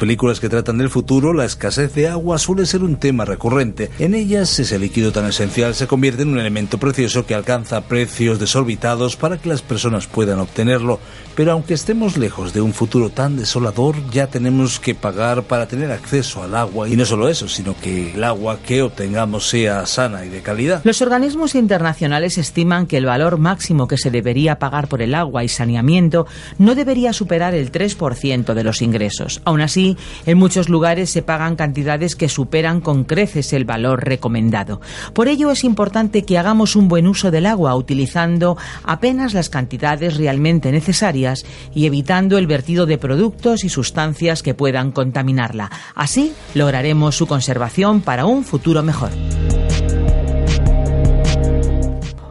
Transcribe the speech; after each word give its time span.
Películas 0.00 0.40
que 0.40 0.48
tratan 0.48 0.78
del 0.78 0.88
futuro, 0.88 1.34
la 1.34 1.44
escasez 1.44 1.94
de 1.94 2.08
agua 2.08 2.38
suele 2.38 2.64
ser 2.64 2.82
un 2.82 2.96
tema 2.96 3.26
recurrente. 3.26 3.90
En 3.98 4.14
ellas, 4.14 4.58
ese 4.58 4.78
líquido 4.78 5.12
tan 5.12 5.26
esencial 5.26 5.74
se 5.74 5.86
convierte 5.86 6.22
en 6.22 6.30
un 6.30 6.38
elemento 6.38 6.78
precioso 6.78 7.26
que 7.26 7.34
alcanza 7.34 7.82
precios 7.82 8.40
desorbitados 8.40 9.16
para 9.16 9.36
que 9.36 9.50
las 9.50 9.60
personas 9.60 10.06
puedan 10.06 10.40
obtenerlo. 10.40 10.98
Pero 11.36 11.52
aunque 11.52 11.74
estemos 11.74 12.16
lejos 12.16 12.52
de 12.54 12.62
un 12.62 12.72
futuro 12.72 13.10
tan 13.10 13.36
desolador, 13.36 13.94
ya 14.10 14.26
tenemos 14.26 14.80
que 14.80 14.94
pagar 14.94 15.42
para 15.42 15.68
tener 15.68 15.92
acceso 15.92 16.42
al 16.42 16.54
agua. 16.54 16.88
Y 16.88 16.96
no 16.96 17.04
solo 17.04 17.28
eso, 17.28 17.46
sino 17.46 17.76
que 17.78 18.14
el 18.14 18.24
agua 18.24 18.58
que 18.66 18.82
obtengamos 18.82 19.48
sea 19.48 19.84
sana 19.84 20.24
y 20.24 20.30
de 20.30 20.40
calidad. 20.40 20.80
Los 20.84 21.02
organismos 21.02 21.54
internacionales 21.54 22.38
estiman 22.38 22.86
que 22.86 22.96
el 22.96 23.04
valor 23.04 23.36
máximo 23.36 23.86
que 23.86 23.98
se 23.98 24.10
debería 24.10 24.58
pagar 24.58 24.88
por 24.88 25.02
el 25.02 25.14
agua 25.14 25.44
y 25.44 25.48
saneamiento 25.48 26.26
no 26.58 26.74
debería 26.74 27.12
superar 27.12 27.54
el 27.54 27.70
3% 27.70 28.54
de 28.54 28.64
los 28.64 28.80
ingresos. 28.80 29.42
Aún 29.44 29.60
así, 29.60 29.89
en 30.26 30.38
muchos 30.38 30.68
lugares 30.68 31.10
se 31.10 31.22
pagan 31.22 31.56
cantidades 31.56 32.16
que 32.16 32.28
superan 32.28 32.80
con 32.80 33.04
creces 33.04 33.52
el 33.52 33.64
valor 33.64 34.04
recomendado. 34.04 34.80
Por 35.14 35.28
ello 35.28 35.50
es 35.50 35.64
importante 35.64 36.24
que 36.24 36.38
hagamos 36.38 36.76
un 36.76 36.88
buen 36.88 37.06
uso 37.06 37.30
del 37.30 37.46
agua 37.46 37.74
utilizando 37.74 38.56
apenas 38.84 39.34
las 39.34 39.48
cantidades 39.48 40.16
realmente 40.16 40.72
necesarias 40.72 41.44
y 41.74 41.86
evitando 41.86 42.38
el 42.38 42.46
vertido 42.46 42.86
de 42.86 42.98
productos 42.98 43.64
y 43.64 43.68
sustancias 43.68 44.42
que 44.42 44.54
puedan 44.54 44.92
contaminarla. 44.92 45.70
Así 45.94 46.32
lograremos 46.54 47.16
su 47.16 47.26
conservación 47.26 48.00
para 48.00 48.26
un 48.26 48.44
futuro 48.44 48.82
mejor. 48.82 49.10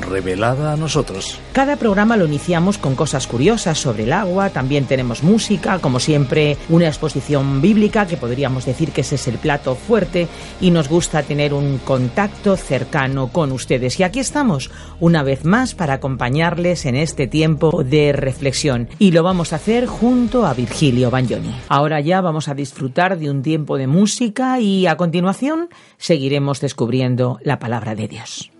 revelada 0.00 0.72
a 0.72 0.76
nosotros. 0.76 1.38
Cada 1.52 1.76
programa 1.76 2.16
lo 2.16 2.26
iniciamos 2.26 2.78
con 2.78 2.94
cosas 2.94 3.26
curiosas 3.26 3.78
sobre 3.78 4.04
el 4.04 4.12
agua, 4.12 4.50
también 4.50 4.86
tenemos 4.86 5.22
música, 5.22 5.78
como 5.78 6.00
siempre 6.00 6.56
una 6.68 6.86
exposición 6.86 7.60
bíblica, 7.60 8.06
que 8.06 8.16
podríamos 8.16 8.64
decir 8.64 8.92
que 8.92 9.00
ese 9.00 9.16
es 9.16 9.28
el 9.28 9.38
plato 9.38 9.74
fuerte, 9.74 10.28
y 10.60 10.70
nos 10.70 10.88
gusta 10.88 11.22
tener 11.22 11.54
un 11.54 11.78
contacto 11.78 12.56
cercano 12.56 13.28
con 13.28 13.52
ustedes. 13.52 13.98
Y 14.00 14.02
aquí 14.02 14.20
estamos, 14.20 14.70
una 15.00 15.22
vez 15.22 15.44
más, 15.44 15.74
para 15.74 15.94
acompañarles 15.94 16.86
en 16.86 16.96
este 16.96 17.26
tiempo 17.26 17.82
de 17.82 18.12
reflexión, 18.12 18.88
y 18.98 19.12
lo 19.12 19.22
vamos 19.22 19.52
a 19.52 19.56
hacer 19.56 19.86
junto 19.86 20.46
a 20.46 20.54
Virgilio 20.54 21.10
Bagnoni. 21.10 21.54
Ahora 21.68 22.00
ya 22.00 22.20
vamos 22.20 22.48
a 22.48 22.54
disfrutar 22.54 23.18
de 23.18 23.30
un 23.30 23.42
tiempo 23.42 23.76
de 23.76 23.86
música 23.86 24.60
y 24.60 24.86
a 24.86 24.96
continuación 24.96 25.68
seguiremos 25.98 26.60
descubriendo 26.60 27.38
la 27.42 27.58
palabra 27.58 27.94
de 27.94 28.08
Dios. 28.08 28.50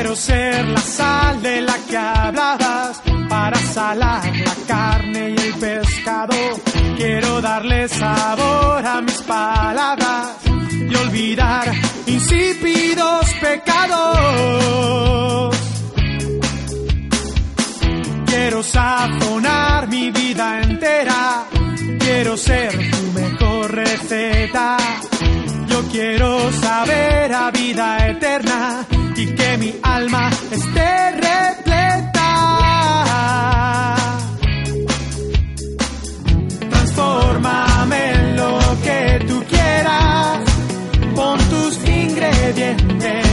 Quiero 0.00 0.16
ser 0.16 0.64
la 0.66 0.80
sal 0.80 1.42
de 1.42 1.60
la 1.60 1.76
que 1.86 1.94
hablabas 1.94 3.02
para 3.28 3.58
salar 3.58 4.34
la 4.34 4.54
carne 4.66 5.34
y 5.36 5.36
el 5.36 5.52
pescado. 5.56 6.34
Quiero 6.96 7.42
darle 7.42 7.86
sabor 7.86 8.86
a 8.86 9.02
mis 9.02 9.20
palabras 9.24 10.36
y 10.72 10.94
olvidar 10.94 11.70
insípidos 12.06 13.26
pecados. 13.42 13.94
Quiero 18.24 18.62
sazonar 18.62 19.86
mi 19.88 20.10
vida 20.10 20.62
entera. 20.62 21.44
Quiero 21.98 22.38
ser 22.38 22.72
tu 22.72 23.20
mejor 23.20 23.70
receta. 23.70 24.78
Yo 25.68 25.82
quiero 25.92 26.50
saber 26.52 27.34
a 27.34 27.50
vida 27.50 28.08
eterna 28.08 28.86
y 29.20 29.26
que 29.34 29.58
mi 29.58 29.74
alma 29.82 30.30
esté 30.50 31.10
repleta. 31.28 32.30
Transfórmame 36.70 38.10
en 38.12 38.36
lo 38.36 38.58
que 38.84 39.24
tú 39.28 39.44
quieras, 39.50 40.38
pon 41.14 41.38
tus 41.50 41.88
ingredientes. 41.88 43.29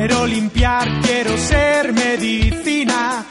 Quiero 0.00 0.24
limpiar, 0.24 0.88
quiero 1.02 1.36
ser 1.36 1.92
medicina, 1.92 3.22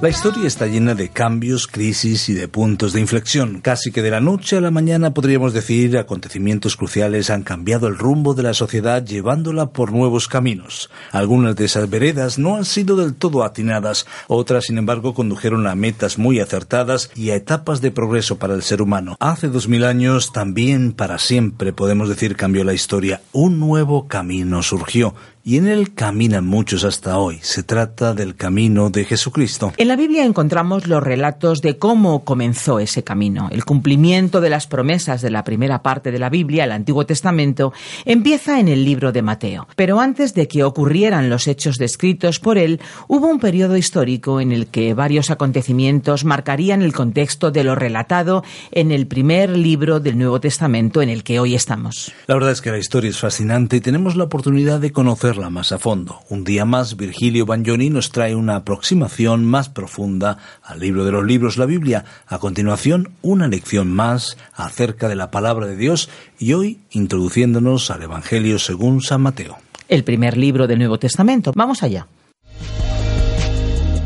La 0.00 0.08
historia 0.08 0.46
está 0.46 0.66
llena 0.68 0.94
de 0.94 1.08
cambios, 1.08 1.66
crisis 1.66 2.28
y 2.28 2.34
de 2.34 2.46
puntos 2.46 2.92
de 2.92 3.00
inflexión. 3.00 3.60
Casi 3.60 3.90
que 3.90 4.00
de 4.00 4.12
la 4.12 4.20
noche 4.20 4.56
a 4.56 4.60
la 4.60 4.70
mañana 4.70 5.12
podríamos 5.12 5.52
decir 5.52 5.98
acontecimientos 5.98 6.76
cruciales 6.76 7.30
han 7.30 7.42
cambiado 7.42 7.88
el 7.88 7.98
rumbo 7.98 8.34
de 8.34 8.44
la 8.44 8.54
sociedad 8.54 9.04
llevándola 9.04 9.70
por 9.70 9.90
nuevos 9.90 10.28
caminos. 10.28 10.88
Algunas 11.10 11.56
de 11.56 11.64
esas 11.64 11.90
veredas 11.90 12.38
no 12.38 12.54
han 12.54 12.64
sido 12.64 12.94
del 12.94 13.16
todo 13.16 13.42
atinadas, 13.42 14.06
otras 14.28 14.66
sin 14.66 14.78
embargo 14.78 15.12
condujeron 15.12 15.66
a 15.66 15.74
metas 15.74 16.16
muy 16.16 16.38
acertadas 16.38 17.10
y 17.16 17.30
a 17.30 17.34
etapas 17.34 17.80
de 17.80 17.90
progreso 17.90 18.38
para 18.38 18.54
el 18.54 18.62
ser 18.62 18.80
humano. 18.80 19.16
Hace 19.18 19.48
dos 19.48 19.66
mil 19.66 19.82
años 19.82 20.30
también 20.30 20.92
para 20.92 21.18
siempre 21.18 21.72
podemos 21.72 22.08
decir 22.08 22.36
cambió 22.36 22.62
la 22.62 22.72
historia. 22.72 23.20
Un 23.32 23.58
nuevo 23.58 24.06
camino 24.06 24.62
surgió 24.62 25.14
y 25.48 25.56
en 25.56 25.66
él 25.66 25.94
caminan 25.94 26.46
muchos 26.46 26.84
hasta 26.84 27.16
hoy. 27.16 27.38
Se 27.40 27.62
trata 27.62 28.12
del 28.12 28.34
camino 28.34 28.90
de 28.90 29.06
Jesucristo. 29.06 29.72
En 29.78 29.88
la 29.88 29.96
Biblia 29.96 30.26
encontramos 30.26 30.86
los 30.86 31.02
relatos 31.02 31.62
de 31.62 31.78
cómo 31.78 32.22
comenzó 32.22 32.80
ese 32.80 33.02
camino. 33.02 33.48
El 33.50 33.64
cumplimiento 33.64 34.42
de 34.42 34.50
las 34.50 34.66
promesas 34.66 35.22
de 35.22 35.30
la 35.30 35.44
primera 35.44 35.82
parte 35.82 36.12
de 36.12 36.18
la 36.18 36.28
Biblia, 36.28 36.64
el 36.64 36.72
Antiguo 36.72 37.06
Testamento, 37.06 37.72
empieza 38.04 38.60
en 38.60 38.68
el 38.68 38.84
libro 38.84 39.10
de 39.10 39.22
Mateo. 39.22 39.66
Pero 39.74 40.00
antes 40.00 40.34
de 40.34 40.48
que 40.48 40.64
ocurrieran 40.64 41.30
los 41.30 41.48
hechos 41.48 41.78
descritos 41.78 42.40
por 42.40 42.58
él, 42.58 42.78
hubo 43.06 43.26
un 43.26 43.40
periodo 43.40 43.78
histórico 43.78 44.42
en 44.42 44.52
el 44.52 44.66
que 44.66 44.92
varios 44.92 45.30
acontecimientos 45.30 46.26
marcarían 46.26 46.82
el 46.82 46.92
contexto 46.92 47.50
de 47.50 47.64
lo 47.64 47.74
relatado 47.74 48.44
en 48.70 48.92
el 48.92 49.06
primer 49.06 49.48
libro 49.56 49.98
del 49.98 50.18
Nuevo 50.18 50.40
Testamento 50.40 51.00
en 51.00 51.08
el 51.08 51.24
que 51.24 51.40
hoy 51.40 51.54
estamos. 51.54 52.12
La 52.26 52.34
verdad 52.34 52.52
es 52.52 52.60
que 52.60 52.70
la 52.70 52.76
historia 52.76 53.08
es 53.08 53.18
fascinante 53.18 53.76
y 53.76 53.80
tenemos 53.80 54.14
la 54.14 54.24
oportunidad 54.24 54.78
de 54.78 54.92
conocer 54.92 55.37
más 55.48 55.72
a 55.72 55.78
fondo. 55.78 56.20
Un 56.28 56.42
día 56.44 56.64
más, 56.64 56.96
Virgilio 56.96 57.46
Bagnoni 57.46 57.88
nos 57.88 58.10
trae 58.10 58.34
una 58.34 58.56
aproximación 58.56 59.44
más 59.44 59.68
profunda 59.68 60.38
al 60.62 60.80
libro 60.80 61.04
de 61.04 61.12
los 61.12 61.24
libros, 61.24 61.56
la 61.56 61.66
Biblia. 61.66 62.04
A 62.26 62.38
continuación, 62.38 63.12
una 63.22 63.46
lección 63.46 63.92
más 63.92 64.36
acerca 64.52 65.08
de 65.08 65.14
la 65.14 65.30
palabra 65.30 65.66
de 65.66 65.76
Dios 65.76 66.10
y 66.38 66.52
hoy 66.52 66.80
introduciéndonos 66.90 67.90
al 67.90 68.02
Evangelio 68.02 68.58
según 68.58 69.00
San 69.00 69.22
Mateo. 69.22 69.56
El 69.88 70.04
primer 70.04 70.36
libro 70.36 70.66
del 70.66 70.78
Nuevo 70.78 70.98
Testamento. 70.98 71.52
Vamos 71.54 71.82
allá. 71.82 72.08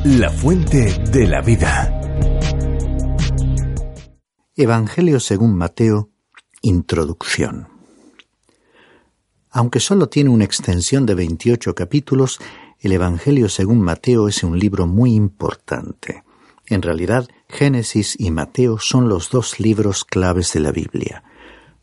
La 0.04 0.30
fuente 0.30 0.92
de 1.10 1.26
la 1.26 1.40
vida. 1.40 1.98
Evangelio 4.54 5.18
según 5.18 5.56
Mateo, 5.56 6.10
introducción. 6.60 7.71
Aunque 9.54 9.80
solo 9.80 10.08
tiene 10.08 10.30
una 10.30 10.44
extensión 10.44 11.04
de 11.04 11.14
28 11.14 11.74
capítulos, 11.74 12.40
el 12.80 12.92
Evangelio 12.92 13.50
según 13.50 13.82
Mateo 13.82 14.26
es 14.26 14.42
un 14.42 14.58
libro 14.58 14.86
muy 14.86 15.14
importante. 15.14 16.24
En 16.66 16.80
realidad, 16.80 17.28
Génesis 17.48 18.16
y 18.18 18.30
Mateo 18.30 18.78
son 18.78 19.10
los 19.10 19.28
dos 19.28 19.60
libros 19.60 20.06
claves 20.06 20.54
de 20.54 20.60
la 20.60 20.72
Biblia. 20.72 21.22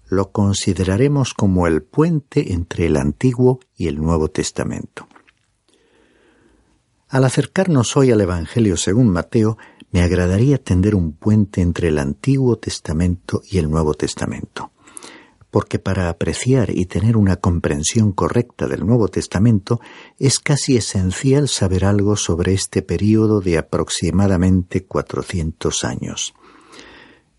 Lo 0.07 0.31
consideraremos 0.31 1.36
como 1.36 1.68
el 1.68 1.83
puente 1.83 2.54
entre 2.54 2.88
el 2.88 2.98
Antiguo 2.98 3.60
y 3.77 3.88
el 3.88 4.01
Nuevo 4.01 4.30
Testamento. 4.30 5.07
Al 7.07 7.24
acercarnos 7.24 7.95
hoy 7.95 8.10
al 8.10 8.22
Evangelio 8.22 8.77
según 8.77 9.10
Mateo, 9.10 9.60
me 9.92 10.01
agradaría 10.01 10.57
tender 10.57 10.95
un 10.95 11.12
puente 11.12 11.62
entre 11.62 11.89
el 11.89 12.00
Antiguo 12.00 12.56
Testamento 12.57 13.44
y 13.48 13.60
el 13.60 13.69
Nuevo 13.69 13.94
Testamento 13.94 14.72
porque 15.51 15.80
para 15.80 16.10
apreciar 16.10 16.69
y 16.69 16.86
tener 16.86 17.18
una 17.18 17.38
comprensión 17.38 18.12
correcta 18.12 18.68
del 18.68 18.86
Nuevo 18.86 19.07
Testamento 19.07 19.80
es 20.19 20.40
casi 20.40 20.78
esencial 20.78 21.48
saber 21.48 21.86
algo 21.86 22.16
sobre 22.16 22.54
este 22.54 22.81
período 22.81 23.42
de 23.42 23.57
aproximadamente 23.57 24.86
400 24.86 25.84
años. 25.84 26.34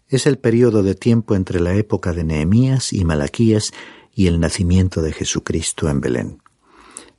Es 0.08 0.26
el 0.26 0.38
período 0.38 0.82
de 0.82 0.96
tiempo 0.96 1.36
entre 1.36 1.60
la 1.60 1.74
época 1.74 2.12
de 2.12 2.24
Nehemías 2.24 2.92
y 2.92 3.04
Malaquías 3.04 3.72
y 4.12 4.26
el 4.26 4.40
nacimiento 4.40 5.02
de 5.02 5.12
Jesucristo 5.12 5.88
en 5.88 6.00
Belén. 6.00 6.42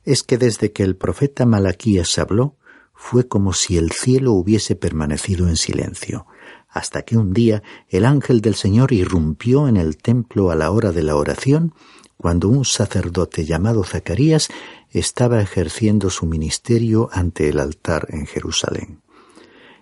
Es 0.04 0.22
que 0.22 0.36
desde 0.36 0.72
que 0.72 0.82
el 0.82 0.96
profeta 0.96 1.46
Malaquías 1.46 2.18
habló, 2.18 2.56
fue 2.92 3.26
como 3.26 3.54
si 3.54 3.78
el 3.78 3.92
cielo 3.92 4.32
hubiese 4.32 4.76
permanecido 4.76 5.48
en 5.48 5.56
silencio, 5.56 6.26
hasta 6.72 7.02
que 7.02 7.16
un 7.16 7.32
día 7.32 7.62
el 7.88 8.04
ángel 8.04 8.40
del 8.40 8.54
Señor 8.54 8.92
irrumpió 8.92 9.68
en 9.68 9.76
el 9.76 9.98
templo 9.98 10.50
a 10.50 10.56
la 10.56 10.70
hora 10.70 10.90
de 10.90 11.02
la 11.02 11.16
oración, 11.16 11.74
cuando 12.16 12.48
un 12.48 12.64
sacerdote 12.64 13.44
llamado 13.44 13.84
Zacarías 13.84 14.48
estaba 14.90 15.42
ejerciendo 15.42 16.08
su 16.08 16.26
ministerio 16.26 17.10
ante 17.12 17.48
el 17.48 17.58
altar 17.58 18.06
en 18.10 18.26
Jerusalén. 18.26 19.00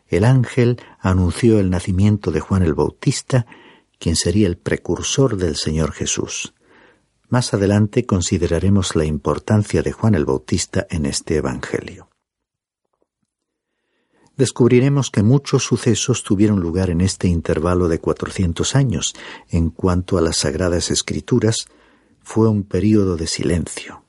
El 0.08 0.24
ángel 0.24 0.80
anunció 0.98 1.60
el 1.60 1.70
nacimiento 1.70 2.32
de 2.32 2.40
Juan 2.40 2.62
el 2.62 2.74
Bautista, 2.74 3.46
quien 3.98 4.16
sería 4.16 4.48
el 4.48 4.56
precursor 4.56 5.36
del 5.36 5.56
Señor 5.56 5.92
Jesús. 5.92 6.54
Más 7.28 7.54
adelante 7.54 8.06
consideraremos 8.06 8.96
la 8.96 9.04
importancia 9.04 9.82
de 9.82 9.92
Juan 9.92 10.16
el 10.16 10.24
Bautista 10.24 10.86
en 10.90 11.06
este 11.06 11.36
Evangelio 11.36 12.09
descubriremos 14.40 15.10
que 15.10 15.22
muchos 15.22 15.62
sucesos 15.62 16.24
tuvieron 16.24 16.58
lugar 16.58 16.90
en 16.90 17.00
este 17.00 17.28
intervalo 17.28 17.86
de 17.86 18.00
cuatrocientos 18.00 18.74
años. 18.74 19.14
En 19.50 19.70
cuanto 19.70 20.18
a 20.18 20.22
las 20.22 20.38
Sagradas 20.38 20.90
Escrituras, 20.90 21.66
fue 22.22 22.48
un 22.48 22.64
período 22.64 23.16
de 23.16 23.26
silencio. 23.26 24.02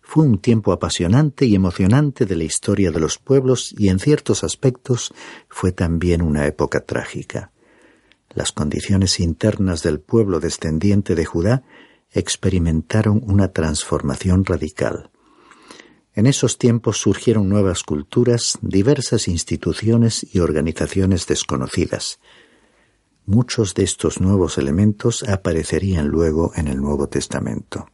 Fue 0.00 0.24
un 0.24 0.38
tiempo 0.38 0.72
apasionante 0.72 1.46
y 1.46 1.54
emocionante 1.54 2.26
de 2.26 2.36
la 2.36 2.44
historia 2.44 2.90
de 2.90 3.00
los 3.00 3.18
pueblos 3.18 3.74
y 3.78 3.88
en 3.88 3.98
ciertos 3.98 4.44
aspectos 4.44 5.14
fue 5.48 5.72
también 5.72 6.20
una 6.20 6.46
época 6.46 6.80
trágica. 6.80 7.52
Las 8.34 8.52
condiciones 8.52 9.18
internas 9.18 9.82
del 9.82 10.00
pueblo 10.00 10.40
descendiente 10.40 11.14
de 11.14 11.24
Judá 11.24 11.62
experimentaron 12.12 13.22
una 13.24 13.52
transformación 13.52 14.44
radical. 14.44 15.10
En 16.20 16.26
esos 16.26 16.58
tiempos 16.58 16.98
surgieron 16.98 17.48
nuevas 17.48 17.82
culturas, 17.82 18.58
diversas 18.60 19.26
instituciones 19.26 20.26
y 20.34 20.40
organizaciones 20.40 21.26
desconocidas. 21.26 22.20
Muchos 23.24 23.72
de 23.72 23.84
estos 23.84 24.20
nuevos 24.20 24.58
elementos 24.58 25.22
aparecerían 25.22 26.08
luego 26.08 26.52
en 26.56 26.68
el 26.68 26.76
Nuevo 26.76 27.08
Testamento. 27.08 27.86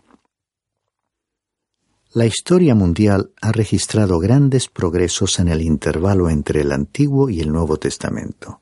La 2.14 2.26
historia 2.26 2.74
mundial 2.74 3.30
ha 3.40 3.52
registrado 3.52 4.18
grandes 4.18 4.66
progresos 4.66 5.38
en 5.38 5.46
el 5.46 5.62
intervalo 5.62 6.28
entre 6.28 6.62
el 6.62 6.72
Antiguo 6.72 7.30
y 7.30 7.42
el 7.42 7.52
Nuevo 7.52 7.76
Testamento. 7.76 8.60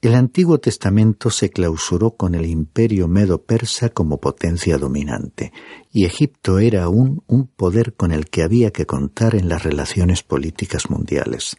El 0.00 0.14
Antiguo 0.14 0.58
Testamento 0.58 1.28
se 1.28 1.50
clausuró 1.50 2.12
con 2.12 2.36
el 2.36 2.46
imperio 2.46 3.08
medo-persa 3.08 3.88
como 3.88 4.20
potencia 4.20 4.78
dominante, 4.78 5.52
y 5.90 6.04
Egipto 6.04 6.60
era 6.60 6.84
aún 6.84 7.24
un 7.26 7.48
poder 7.48 7.94
con 7.94 8.12
el 8.12 8.30
que 8.30 8.44
había 8.44 8.70
que 8.70 8.86
contar 8.86 9.34
en 9.34 9.48
las 9.48 9.64
relaciones 9.64 10.22
políticas 10.22 10.88
mundiales. 10.88 11.56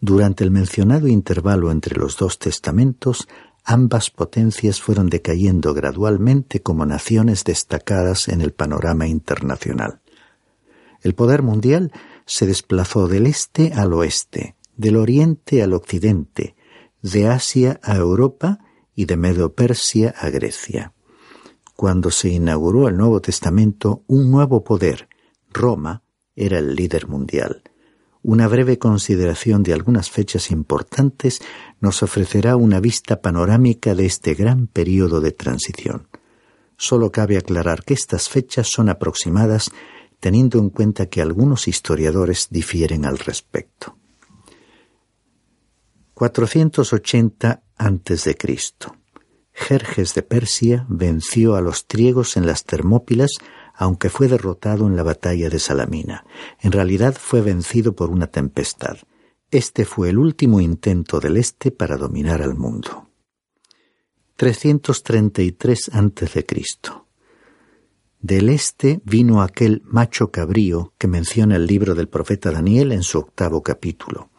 Durante 0.00 0.42
el 0.42 0.50
mencionado 0.50 1.06
intervalo 1.06 1.70
entre 1.70 1.96
los 1.96 2.16
dos 2.16 2.40
testamentos, 2.40 3.28
ambas 3.62 4.10
potencias 4.10 4.80
fueron 4.82 5.08
decayendo 5.08 5.72
gradualmente 5.72 6.60
como 6.60 6.84
naciones 6.84 7.44
destacadas 7.44 8.26
en 8.26 8.40
el 8.40 8.50
panorama 8.50 9.06
internacional. 9.06 10.00
El 11.00 11.14
poder 11.14 11.42
mundial 11.42 11.92
se 12.26 12.44
desplazó 12.44 13.06
del 13.06 13.26
este 13.26 13.72
al 13.72 13.92
oeste, 13.92 14.56
del 14.76 14.96
oriente 14.96 15.62
al 15.62 15.74
occidente, 15.74 16.56
de 17.02 17.28
Asia 17.28 17.80
a 17.82 17.96
Europa 17.96 18.58
y 18.94 19.04
de 19.04 19.16
Medo-Persia 19.16 20.14
a 20.18 20.30
Grecia. 20.30 20.92
Cuando 21.76 22.10
se 22.10 22.28
inauguró 22.28 22.88
el 22.88 22.96
Nuevo 22.96 23.20
Testamento, 23.20 24.02
un 24.08 24.30
nuevo 24.30 24.64
poder, 24.64 25.08
Roma, 25.50 26.02
era 26.34 26.58
el 26.58 26.74
líder 26.74 27.06
mundial. 27.06 27.62
Una 28.22 28.48
breve 28.48 28.78
consideración 28.78 29.62
de 29.62 29.72
algunas 29.72 30.10
fechas 30.10 30.50
importantes 30.50 31.40
nos 31.80 32.02
ofrecerá 32.02 32.56
una 32.56 32.80
vista 32.80 33.20
panorámica 33.20 33.94
de 33.94 34.06
este 34.06 34.34
gran 34.34 34.66
período 34.66 35.20
de 35.20 35.30
transición. 35.30 36.08
Solo 36.76 37.12
cabe 37.12 37.38
aclarar 37.38 37.84
que 37.84 37.94
estas 37.94 38.28
fechas 38.28 38.68
son 38.68 38.88
aproximadas 38.88 39.70
teniendo 40.20 40.58
en 40.58 40.70
cuenta 40.70 41.06
que 41.06 41.22
algunos 41.22 41.68
historiadores 41.68 42.48
difieren 42.50 43.04
al 43.04 43.18
respecto. 43.18 43.97
480 46.18 47.62
a.C. 47.76 48.36
Jerjes 49.52 50.14
de 50.14 50.22
Persia 50.24 50.84
venció 50.88 51.54
a 51.54 51.60
los 51.60 51.86
triegos 51.86 52.36
en 52.36 52.44
las 52.44 52.64
Termópilas, 52.64 53.30
aunque 53.72 54.10
fue 54.10 54.26
derrotado 54.26 54.88
en 54.88 54.96
la 54.96 55.04
batalla 55.04 55.48
de 55.48 55.60
Salamina. 55.60 56.24
En 56.60 56.72
realidad 56.72 57.14
fue 57.16 57.40
vencido 57.40 57.94
por 57.94 58.10
una 58.10 58.26
tempestad. 58.26 58.96
Este 59.52 59.84
fue 59.84 60.08
el 60.08 60.18
último 60.18 60.60
intento 60.60 61.20
del 61.20 61.36
Este 61.36 61.70
para 61.70 61.96
dominar 61.96 62.42
al 62.42 62.56
mundo. 62.56 63.08
333 64.34 65.90
a.C. 65.92 66.46
Del 68.18 68.48
este 68.48 69.00
vino 69.04 69.40
aquel 69.40 69.82
macho 69.84 70.32
cabrío 70.32 70.94
que 70.98 71.06
menciona 71.06 71.54
el 71.54 71.68
libro 71.68 71.94
del 71.94 72.08
profeta 72.08 72.50
Daniel 72.50 72.90
en 72.90 73.04
su 73.04 73.18
octavo 73.18 73.62
capítulo. 73.62 74.30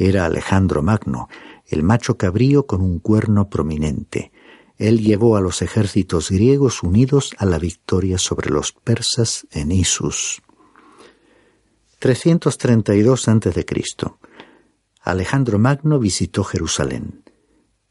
Era 0.00 0.26
Alejandro 0.26 0.80
Magno, 0.80 1.28
el 1.66 1.82
macho 1.82 2.16
cabrío 2.16 2.66
con 2.66 2.82
un 2.82 3.00
cuerno 3.00 3.50
prominente. 3.50 4.30
Él 4.76 5.00
llevó 5.00 5.36
a 5.36 5.40
los 5.40 5.60
ejércitos 5.60 6.30
griegos 6.30 6.84
unidos 6.84 7.32
a 7.36 7.44
la 7.44 7.58
victoria 7.58 8.16
sobre 8.16 8.48
los 8.48 8.70
persas 8.70 9.48
en 9.50 9.72
Isus. 9.72 10.40
332 11.98 13.28
a.C. 13.28 13.66
Alejandro 15.02 15.58
Magno 15.58 15.98
visitó 15.98 16.44
Jerusalén. 16.44 17.24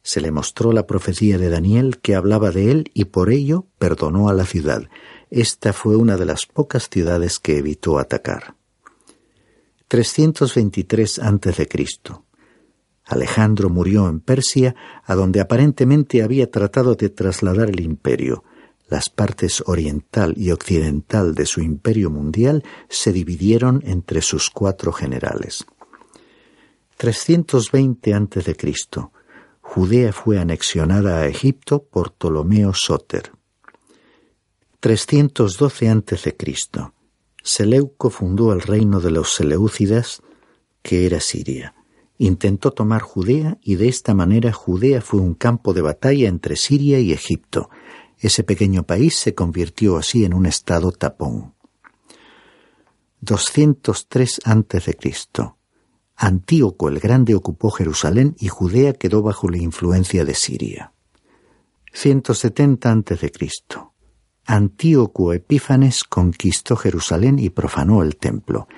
Se 0.02 0.22
le 0.22 0.32
mostró 0.32 0.72
la 0.72 0.88
profecía 0.88 1.38
de 1.38 1.50
Daniel 1.50 2.00
que 2.00 2.16
hablaba 2.16 2.52
de 2.52 2.72
él 2.72 2.92
y 2.94 3.06
por 3.06 3.30
ello 3.30 3.68
perdonó 3.78 4.30
a 4.30 4.34
la 4.34 4.46
ciudad. 4.46 4.84
Esta 5.30 5.74
fue 5.74 5.98
una 5.98 6.16
de 6.16 6.24
las 6.24 6.46
pocas 6.46 6.88
ciudades 6.90 7.40
que 7.40 7.58
evitó 7.58 8.00
atacar. 8.00 8.56
323 9.88 11.20
a.C. 11.20 11.68
Alejandro 13.06 13.70
murió 13.70 14.10
en 14.10 14.20
Persia, 14.20 14.76
a 15.06 15.16
donde 15.16 15.40
aparentemente 15.40 16.24
había 16.24 16.52
tratado 16.52 16.96
de 16.96 17.10
trasladar 17.10 17.70
el 17.70 17.80
imperio. 17.80 18.44
Las 18.90 19.10
partes 19.10 19.64
oriental 19.66 20.34
y 20.38 20.52
occidental 20.52 21.36
de 21.36 21.46
su 21.46 21.62
imperio 21.62 22.10
mundial 22.10 22.64
se 22.90 23.14
dividieron 23.14 23.82
entre 23.86 24.22
sus 24.22 24.50
cuatro 24.50 24.92
generales. 24.92 25.66
320 26.98 28.14
a.C. 28.14 28.58
Judea 29.62 30.12
fue 30.12 30.40
anexionada 30.40 31.20
a 31.20 31.28
Egipto 31.28 31.84
por 31.84 32.12
Ptolomeo 32.12 32.74
Soter. 32.74 33.32
312 34.80 35.90
a.C. 35.90 36.36
Seleuco 37.48 38.10
fundó 38.10 38.52
el 38.52 38.62
reino 38.62 39.00
de 39.00 39.10
los 39.10 39.34
Seleucidas, 39.34 40.22
que 40.82 41.06
era 41.06 41.22
Siria. 41.22 41.76
Intentó 42.18 42.72
tomar 42.72 43.02
Judea 43.02 43.58
y 43.62 43.76
de 43.76 43.88
esta 43.88 44.14
manera 44.14 44.52
Judea 44.52 45.02
fue 45.02 45.22
un 45.22 45.34
campo 45.34 45.74
de 45.74 45.82
batalla 45.82 46.28
entre 46.28 46.58
Siria 46.58 47.00
y 47.00 47.14
Egipto. 47.14 47.70
Ese 48.20 48.44
pequeño 48.44 48.84
país 48.84 49.16
se 49.16 49.34
convirtió 49.34 49.96
así 49.96 50.26
en 50.26 50.34
un 50.34 50.46
estado 50.46 50.92
tapón. 50.92 51.54
203 53.22 54.42
a.C. 54.44 54.98
Antíoco 56.18 56.90
el 56.90 57.00
Grande 57.00 57.34
ocupó 57.34 57.72
Jerusalén 57.72 58.36
y 58.40 58.50
Judea 58.50 58.92
quedó 58.92 59.22
bajo 59.22 59.48
la 59.50 59.58
influencia 59.58 60.26
de 60.26 60.34
Siria. 60.34 60.92
170 61.94 62.92
a.C. 62.92 63.32
Antíoco 64.50 65.34
Epífanes 65.34 66.06
conquistó 66.06 66.78
Jerusalén 66.78 67.38
y 67.38 67.50
profanó 67.50 68.02
el 68.02 68.16
templo. 68.16 68.70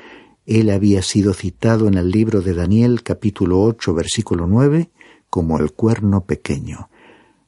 Él 0.48 0.72
había 0.72 1.04
sido 1.04 1.36
citado 1.36 1.88
en 1.88 1.94
el 1.94 2.10
libro 2.10 2.42
de 2.42 2.56
Daniel 2.56 3.04
capítulo 3.04 3.62
8 3.62 3.94
versículo 3.94 4.48
9 4.48 4.90
como 5.30 5.60
el 5.60 5.72
cuerno 5.74 6.26
pequeño. 6.26 6.90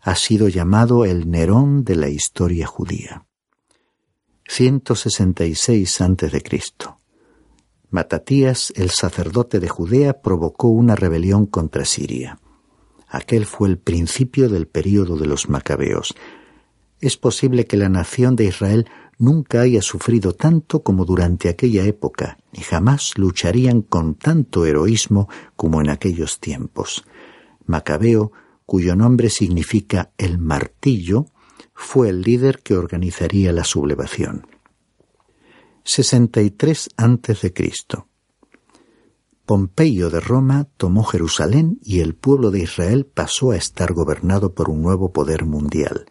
Ha 0.01 0.13
sido 0.13 0.49
llamado 0.49 1.03
el 1.03 1.31
Nerón 1.31 1.83
de 1.83 1.95
la 1.95 2.09
historia 2.09 2.67
judía. 2.67 3.25
166 4.47 6.01
a.C. 6.01 6.43
Matatías, 7.89 8.71
el 8.75 8.91
sacerdote 8.91 9.59
de 9.59 9.67
Judea, 9.67 10.21
provocó 10.21 10.67
una 10.67 10.95
rebelión 10.95 11.47
contra 11.47 11.85
Siria. 11.85 12.39
Aquel 13.07 13.47
fue 13.47 13.67
el 13.67 13.79
principio 13.79 14.47
del 14.47 14.67
período 14.67 15.17
de 15.17 15.25
los 15.25 15.49
macabeos. 15.49 16.13
Es 17.01 17.17
posible 17.17 17.65
que 17.65 17.77
la 17.77 17.89
nación 17.89 18.35
de 18.35 18.45
Israel 18.45 18.87
nunca 19.17 19.61
haya 19.61 19.81
sufrido 19.81 20.33
tanto 20.33 20.83
como 20.83 21.03
durante 21.03 21.49
aquella 21.49 21.83
época, 21.83 22.37
ni 22.53 22.61
jamás 22.61 23.17
lucharían 23.17 23.81
con 23.81 24.15
tanto 24.15 24.65
heroísmo 24.67 25.27
como 25.55 25.81
en 25.81 25.89
aquellos 25.89 26.39
tiempos. 26.39 27.03
Macabeo, 27.65 28.31
cuyo 28.67 28.95
nombre 28.95 29.29
significa 29.29 30.11
el 30.17 30.37
martillo, 30.37 31.25
fue 31.73 32.09
el 32.09 32.21
líder 32.21 32.59
que 32.59 32.75
organizaría 32.75 33.51
la 33.51 33.63
sublevación. 33.63 34.45
63 35.83 36.89
a.C. 36.97 37.53
Pompeyo 39.45 40.09
de 40.11 40.19
Roma 40.19 40.67
tomó 40.77 41.03
Jerusalén 41.03 41.79
y 41.83 42.01
el 42.01 42.13
pueblo 42.13 42.51
de 42.51 42.61
Israel 42.61 43.07
pasó 43.07 43.51
a 43.51 43.57
estar 43.57 43.91
gobernado 43.91 44.53
por 44.53 44.69
un 44.69 44.83
nuevo 44.83 45.11
poder 45.11 45.45
mundial. 45.45 46.05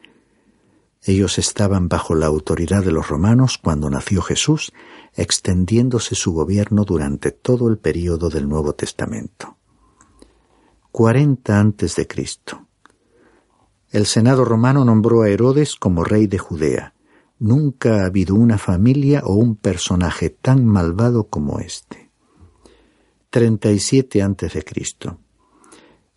Ellos 1.03 1.39
estaban 1.39 1.89
bajo 1.89 2.15
la 2.15 2.27
autoridad 2.27 2.85
de 2.85 2.93
los 2.93 3.09
romanos 3.09 3.59
cuando 3.59 3.89
nació 3.89 4.21
Jesús, 4.21 4.73
extendiéndose 5.15 6.15
su 6.15 6.33
gobierno 6.33 6.85
durante 6.85 7.31
todo 7.31 7.69
el 7.69 7.79
período 7.79 8.29
del 8.29 8.49
Nuevo 8.49 8.75
Testamento. 8.75 9.57
40 10.93 11.59
antes 11.59 11.97
de 11.97 12.07
Cristo. 12.07 12.67
El 13.91 14.07
Senado 14.07 14.45
romano 14.45 14.85
nombró 14.85 15.23
a 15.23 15.29
Herodes 15.29 15.75
como 15.75 16.05
rey 16.05 16.27
de 16.27 16.39
Judea. 16.39 16.95
Nunca 17.39 18.03
ha 18.03 18.07
habido 18.07 18.35
una 18.35 18.59
familia 18.59 19.23
o 19.25 19.35
un 19.35 19.57
personaje 19.57 20.31
tan 20.31 20.67
malvado 20.67 21.29
como 21.29 21.59
este. 21.61 22.11
37 23.31 24.23
a.C. 24.23 24.65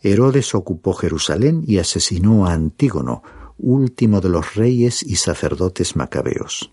Herodes 0.02 0.54
ocupó 0.54 0.94
Jerusalén 0.94 1.63
y 1.66 1.78
asesinó 1.78 2.46
a 2.46 2.54
Antígono, 2.54 3.24
último 3.58 4.22
de 4.22 4.30
los 4.30 4.56
reyes 4.56 5.04
y 5.04 5.16
sacerdotes 5.16 5.96
macabeos. 5.96 6.72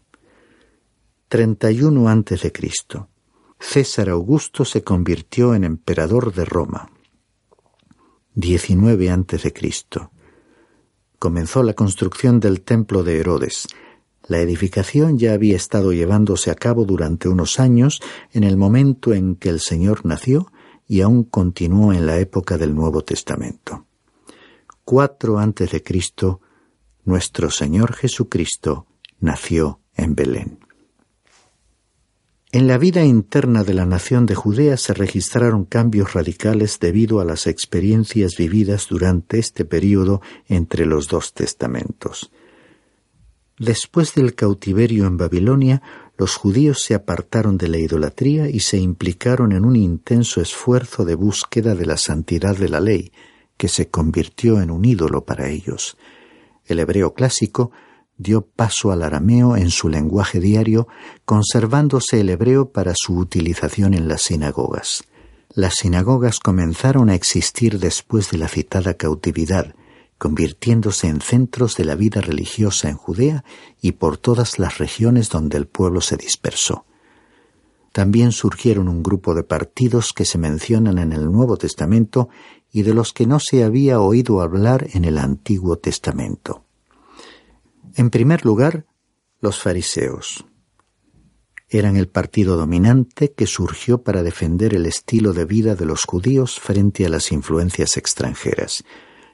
31 1.29 2.09
a.C. 2.09 2.53
César 3.59 4.09
Augusto 4.09 4.65
se 4.65 4.83
convirtió 4.83 5.55
en 5.55 5.65
emperador 5.65 6.35
de 6.35 6.45
Roma. 6.45 6.91
19 8.35 9.11
a.C. 9.11 9.55
Comenzó 11.19 11.63
la 11.63 11.75
construcción 11.75 12.41
del 12.41 12.63
templo 12.63 13.03
de 13.03 13.21
Herodes, 13.21 13.69
la 14.31 14.39
edificación 14.39 15.19
ya 15.19 15.33
había 15.33 15.57
estado 15.57 15.93
llevándose 15.93 16.53
a 16.53 16.55
cabo 16.55 16.85
durante 16.85 17.29
unos 17.29 17.59
años 17.59 18.01
en 18.33 18.45
el 18.45 18.57
momento 18.57 19.13
en 19.13 19.35
que 19.35 19.49
el 19.49 19.59
Señor 19.59 20.07
nació 20.07 20.53
y 20.87 21.01
aún 21.01 21.25
continuó 21.25 21.93
en 21.93 22.07
la 22.07 22.19
época 22.21 22.57
del 22.57 22.73
Nuevo 22.73 23.03
Testamento. 23.03 23.87
Cuatro 24.85 25.41
antes 25.41 25.73
de 25.73 25.83
Cristo, 25.83 26.41
nuestro 27.11 27.50
Señor 27.50 27.95
Jesucristo 27.95 28.87
nació 29.19 29.81
en 29.97 30.14
Belén. 30.14 30.61
En 32.52 32.69
la 32.69 32.79
vida 32.79 33.05
interna 33.05 33.64
de 33.64 33.75
la 33.75 33.85
nación 33.85 34.26
de 34.26 34.37
Judea 34.37 34.76
se 34.76 34.95
registraron 34.95 35.64
cambios 35.64 36.14
radicales 36.14 36.79
debido 36.79 37.19
a 37.19 37.25
las 37.25 37.49
experiencias 37.49 38.37
vividas 38.37 38.87
durante 38.88 39.40
este 39.40 39.64
período 39.64 40.23
entre 40.47 40.87
los 40.87 41.09
dos 41.09 41.35
testamentos. 41.35 42.31
Después 43.59 44.14
del 44.14 44.37
cautiverio 44.37 45.07
en 45.07 45.17
Babilonia, 45.17 45.83
los 46.17 46.37
judíos 46.37 46.81
se 46.81 46.95
apartaron 46.95 47.59
de 47.59 47.67
la 47.67 47.79
idolatría 47.79 48.49
y 48.49 48.61
se 48.61 48.79
implicaron 48.79 49.50
en 49.50 49.64
un 49.64 49.75
intenso 49.75 50.40
esfuerzo 50.40 51.05
de 51.05 51.17
búsqueda 51.17 51.75
de 51.75 51.87
la 51.87 51.97
santidad 51.97 52.57
de 52.57 52.69
la 52.69 52.79
ley, 52.79 53.11
que 53.57 53.67
se 53.67 53.90
convirtió 53.90 54.61
en 54.61 54.71
un 54.71 54.85
ídolo 54.85 55.25
para 55.25 55.49
ellos. 55.49 55.97
El 56.71 56.79
hebreo 56.79 57.15
clásico 57.15 57.73
dio 58.17 58.43
paso 58.43 58.93
al 58.93 59.03
arameo 59.03 59.57
en 59.57 59.71
su 59.71 59.89
lenguaje 59.89 60.39
diario, 60.39 60.87
conservándose 61.25 62.21
el 62.21 62.31
hebreo 62.31 62.71
para 62.71 62.93
su 62.95 63.17
utilización 63.17 63.93
en 63.93 64.07
las 64.07 64.23
sinagogas. 64.23 65.03
Las 65.53 65.75
sinagogas 65.81 66.39
comenzaron 66.39 67.11
a 67.11 67.17
existir 67.17 67.81
después 67.81 68.31
de 68.31 68.39
la 68.39 68.47
citada 68.47 68.95
cautividad, 68.95 69.75
convirtiéndose 70.17 71.09
en 71.09 71.21
centros 71.21 71.75
de 71.75 71.87
la 71.87 71.97
vida 71.97 72.21
religiosa 72.21 72.89
en 72.89 72.97
Judea 72.97 73.43
y 73.83 73.93
por 73.93 74.17
todas 74.17 74.61
las 74.61 74.79
regiones 74.79 75.29
donde 75.29 75.59
el 75.59 75.67
pueblo 75.67 76.00
se 76.00 76.17
dispersó. 76.17 76.85
También 77.91 78.31
surgieron 78.31 78.89
un 78.89 79.03
grupo 79.03 79.35
de 79.35 79.43
partidos 79.43 80.12
que 80.12 80.25
se 80.25 80.39
mencionan 80.39 80.99
en 80.99 81.12
el 81.12 81.33
Nuevo 81.33 81.57
Testamento 81.57 82.29
y 82.73 82.83
de 82.83 82.95
los 82.95 83.12
que 83.12 83.27
no 83.27 83.41
se 83.41 83.65
había 83.65 84.00
oído 84.00 84.41
hablar 84.41 84.89
en 84.93 85.05
el 85.05 85.19
Antiguo 85.19 85.77
Testamento. 85.77 86.65
En 87.95 88.11
primer 88.11 88.45
lugar, 88.45 88.87
los 89.41 89.59
fariseos. 89.59 90.45
Eran 91.69 91.97
el 91.97 92.09
partido 92.09 92.57
dominante 92.57 93.33
que 93.33 93.47
surgió 93.47 94.03
para 94.03 94.23
defender 94.23 94.75
el 94.75 94.87
estilo 94.87 95.33
de 95.33 95.45
vida 95.45 95.75
de 95.75 95.87
los 95.87 96.03
judíos 96.05 96.59
frente 96.59 97.07
a 97.07 97.09
las 97.09 97.31
influencias 97.31 97.97
extranjeras. 97.97 98.85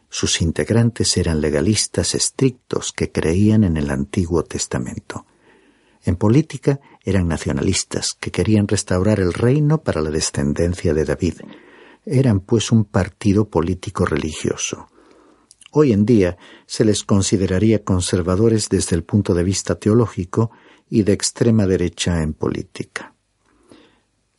Sus 0.08 0.40
integrantes 0.42 1.16
eran 1.16 1.40
legalistas 1.40 2.14
estrictos 2.14 2.92
que 2.92 3.10
creían 3.10 3.64
en 3.64 3.76
el 3.76 3.90
Antiguo 3.90 4.44
Testamento. 4.44 5.26
En 6.04 6.16
política 6.16 6.78
eran 7.04 7.26
nacionalistas 7.26 8.10
que 8.18 8.30
querían 8.30 8.68
restaurar 8.68 9.18
el 9.18 9.32
reino 9.32 9.82
para 9.82 10.00
la 10.00 10.10
descendencia 10.10 10.94
de 10.94 11.04
David. 11.04 11.40
Eran 12.06 12.40
pues 12.40 12.70
un 12.70 12.84
partido 12.84 13.50
político 13.50 14.06
religioso. 14.06 14.86
Hoy 15.72 15.92
en 15.92 16.06
día 16.06 16.38
se 16.64 16.84
les 16.84 17.02
consideraría 17.02 17.82
conservadores 17.82 18.68
desde 18.68 18.94
el 18.94 19.02
punto 19.02 19.34
de 19.34 19.42
vista 19.42 19.74
teológico 19.74 20.52
y 20.88 21.02
de 21.02 21.12
extrema 21.12 21.66
derecha 21.66 22.22
en 22.22 22.32
política. 22.32 23.12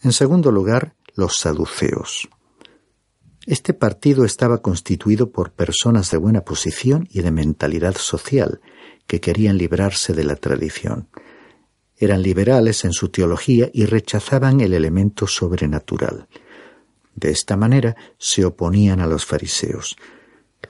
En 0.02 0.14
segundo 0.14 0.50
lugar, 0.50 0.96
los 1.16 1.36
saduceos. 1.36 2.30
Este 3.46 3.74
partido 3.74 4.24
estaba 4.24 4.62
constituido 4.62 5.32
por 5.32 5.52
personas 5.52 6.10
de 6.10 6.18
buena 6.18 6.42
posición 6.42 7.08
y 7.12 7.22
de 7.22 7.32
mentalidad 7.32 7.98
social, 7.98 8.62
que 9.08 9.20
querían 9.20 9.58
librarse 9.58 10.14
de 10.14 10.24
la 10.24 10.38
tradición. 10.38 11.10
Eran 11.98 12.22
liberales 12.22 12.86
en 12.86 12.94
su 12.94 13.10
teología 13.10 13.70
y 13.74 13.86
rechazaban 13.86 14.62
el 14.62 14.74
elemento 14.74 15.28
sobrenatural. 15.28 16.28
De 17.18 17.32
esta 17.32 17.58
manera 17.58 17.96
se 18.20 18.46
oponían 18.46 19.00
a 19.02 19.08
los 19.08 19.26
fariseos. 19.26 19.98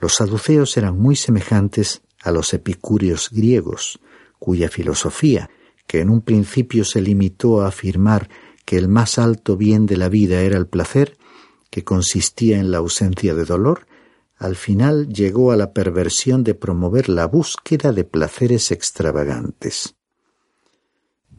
Los 0.00 0.14
saduceos 0.14 0.76
eran 0.78 0.98
muy 0.98 1.14
semejantes 1.14 2.00
a 2.22 2.32
los 2.32 2.54
epicúreos 2.54 3.28
griegos, 3.30 4.00
cuya 4.38 4.70
filosofía, 4.70 5.50
que 5.86 6.00
en 6.00 6.08
un 6.08 6.22
principio 6.22 6.84
se 6.84 7.02
limitó 7.02 7.60
a 7.60 7.68
afirmar 7.68 8.30
que 8.64 8.78
el 8.78 8.88
más 8.88 9.18
alto 9.18 9.58
bien 9.58 9.84
de 9.84 9.98
la 9.98 10.08
vida 10.08 10.40
era 10.40 10.56
el 10.56 10.66
placer, 10.66 11.18
que 11.70 11.84
consistía 11.84 12.58
en 12.58 12.70
la 12.70 12.78
ausencia 12.78 13.34
de 13.34 13.44
dolor, 13.44 13.86
al 14.38 14.56
final 14.56 15.08
llegó 15.08 15.52
a 15.52 15.56
la 15.56 15.74
perversión 15.74 16.44
de 16.44 16.54
promover 16.54 17.10
la 17.10 17.26
búsqueda 17.26 17.92
de 17.92 18.04
placeres 18.04 18.70
extravagantes. 18.70 19.96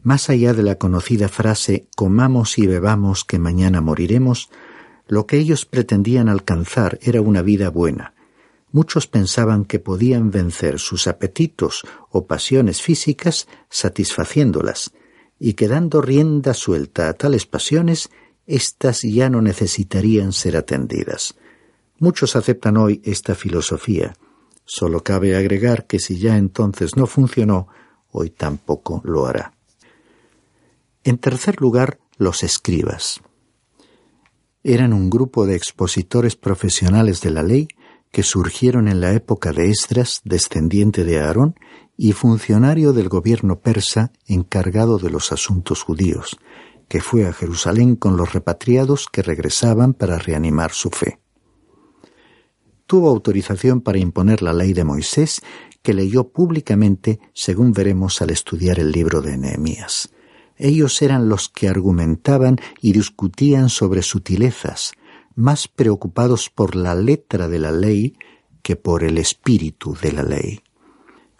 Más 0.02 0.30
allá 0.30 0.54
de 0.54 0.62
la 0.62 0.76
conocida 0.76 1.28
frase 1.28 1.88
comamos 1.96 2.58
y 2.58 2.66
bebamos 2.68 3.24
que 3.24 3.40
mañana 3.40 3.80
moriremos, 3.80 4.50
lo 5.10 5.26
que 5.26 5.38
ellos 5.38 5.66
pretendían 5.66 6.28
alcanzar 6.28 7.00
era 7.02 7.20
una 7.20 7.42
vida 7.42 7.68
buena. 7.68 8.14
Muchos 8.70 9.08
pensaban 9.08 9.64
que 9.64 9.80
podían 9.80 10.30
vencer 10.30 10.78
sus 10.78 11.08
apetitos 11.08 11.82
o 12.10 12.28
pasiones 12.28 12.80
físicas 12.80 13.48
satisfaciéndolas, 13.68 14.92
y 15.36 15.54
que 15.54 15.66
dando 15.66 16.00
rienda 16.00 16.54
suelta 16.54 17.08
a 17.08 17.14
tales 17.14 17.44
pasiones 17.44 18.08
éstas 18.46 19.02
ya 19.02 19.28
no 19.28 19.42
necesitarían 19.42 20.32
ser 20.32 20.56
atendidas. 20.56 21.34
Muchos 21.98 22.36
aceptan 22.36 22.76
hoy 22.76 23.02
esta 23.04 23.34
filosofía. 23.34 24.14
Solo 24.64 25.02
cabe 25.02 25.34
agregar 25.34 25.88
que 25.88 25.98
si 25.98 26.20
ya 26.20 26.36
entonces 26.36 26.96
no 26.96 27.08
funcionó, 27.08 27.66
hoy 28.12 28.30
tampoco 28.30 29.02
lo 29.04 29.26
hará. 29.26 29.54
En 31.02 31.18
tercer 31.18 31.60
lugar, 31.60 31.98
los 32.16 32.44
escribas. 32.44 33.20
Eran 34.62 34.92
un 34.92 35.08
grupo 35.08 35.46
de 35.46 35.56
expositores 35.56 36.36
profesionales 36.36 37.22
de 37.22 37.30
la 37.30 37.42
ley 37.42 37.68
que 38.12 38.22
surgieron 38.22 38.88
en 38.88 39.00
la 39.00 39.12
época 39.12 39.52
de 39.52 39.70
Esdras, 39.70 40.20
descendiente 40.24 41.04
de 41.04 41.20
Aarón, 41.20 41.54
y 41.96 42.12
funcionario 42.12 42.92
del 42.92 43.08
gobierno 43.08 43.60
persa 43.60 44.12
encargado 44.26 44.98
de 44.98 45.10
los 45.10 45.32
asuntos 45.32 45.82
judíos, 45.82 46.38
que 46.88 47.00
fue 47.00 47.26
a 47.26 47.32
Jerusalén 47.32 47.94
con 47.96 48.16
los 48.16 48.32
repatriados 48.32 49.06
que 49.10 49.22
regresaban 49.22 49.94
para 49.94 50.18
reanimar 50.18 50.72
su 50.72 50.90
fe. 50.90 51.20
Tuvo 52.86 53.08
autorización 53.08 53.80
para 53.80 53.98
imponer 53.98 54.42
la 54.42 54.52
ley 54.52 54.72
de 54.72 54.84
Moisés, 54.84 55.40
que 55.82 55.94
leyó 55.94 56.28
públicamente, 56.28 57.20
según 57.32 57.72
veremos 57.72 58.20
al 58.20 58.30
estudiar 58.30 58.78
el 58.78 58.92
libro 58.92 59.22
de 59.22 59.38
Nehemías. 59.38 60.10
Ellos 60.62 61.00
eran 61.00 61.30
los 61.30 61.48
que 61.48 61.68
argumentaban 61.68 62.58
y 62.82 62.92
discutían 62.92 63.70
sobre 63.70 64.02
sutilezas, 64.02 64.92
más 65.34 65.68
preocupados 65.68 66.50
por 66.50 66.76
la 66.76 66.94
letra 66.94 67.48
de 67.48 67.58
la 67.58 67.72
ley 67.72 68.18
que 68.62 68.76
por 68.76 69.02
el 69.02 69.16
espíritu 69.16 69.96
de 70.02 70.12
la 70.12 70.22
ley. 70.22 70.60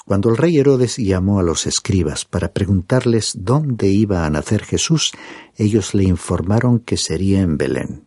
Cuando 0.06 0.30
el 0.30 0.38
rey 0.38 0.56
Herodes 0.56 0.96
llamó 0.96 1.38
a 1.38 1.42
los 1.42 1.66
escribas 1.66 2.24
para 2.24 2.54
preguntarles 2.54 3.34
dónde 3.36 3.88
iba 3.88 4.24
a 4.24 4.30
nacer 4.30 4.64
Jesús, 4.64 5.12
ellos 5.54 5.94
le 5.94 6.04
informaron 6.04 6.78
que 6.78 6.96
sería 6.96 7.42
en 7.42 7.58
Belén. 7.58 8.06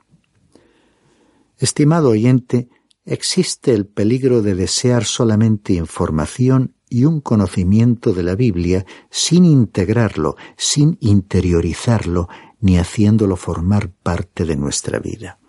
Estimado 1.59 2.09
oyente, 2.09 2.69
existe 3.05 3.71
el 3.71 3.85
peligro 3.85 4.41
de 4.41 4.55
desear 4.55 5.05
solamente 5.05 5.73
información 5.73 6.73
y 6.93 7.05
un 7.05 7.21
conocimiento 7.21 8.13
de 8.13 8.21
la 8.21 8.35
Biblia 8.35 8.85
sin 9.09 9.45
integrarlo, 9.45 10.35
sin 10.55 10.97
interiorizarlo, 11.01 12.29
ni 12.59 12.77
haciéndolo 12.77 13.35
formar 13.35 13.89
parte 13.89 14.45
de 14.45 14.55
nuestra 14.55 14.99
vida. 14.99 15.39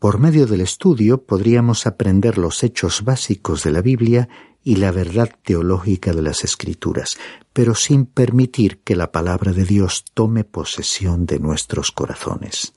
Por 0.00 0.18
medio 0.18 0.46
del 0.46 0.60
estudio 0.60 1.24
podríamos 1.24 1.86
aprender 1.86 2.38
los 2.38 2.64
hechos 2.64 3.04
básicos 3.04 3.62
de 3.62 3.70
la 3.70 3.82
Biblia 3.82 4.28
y 4.64 4.76
la 4.76 4.90
verdad 4.90 5.30
teológica 5.44 6.12
de 6.12 6.22
las 6.22 6.42
Escrituras, 6.42 7.18
pero 7.52 7.76
sin 7.76 8.06
permitir 8.06 8.80
que 8.80 8.96
la 8.96 9.12
palabra 9.12 9.52
de 9.52 9.64
Dios 9.64 10.04
tome 10.12 10.42
posesión 10.42 11.24
de 11.24 11.38
nuestros 11.38 11.92
corazones. 11.92 12.74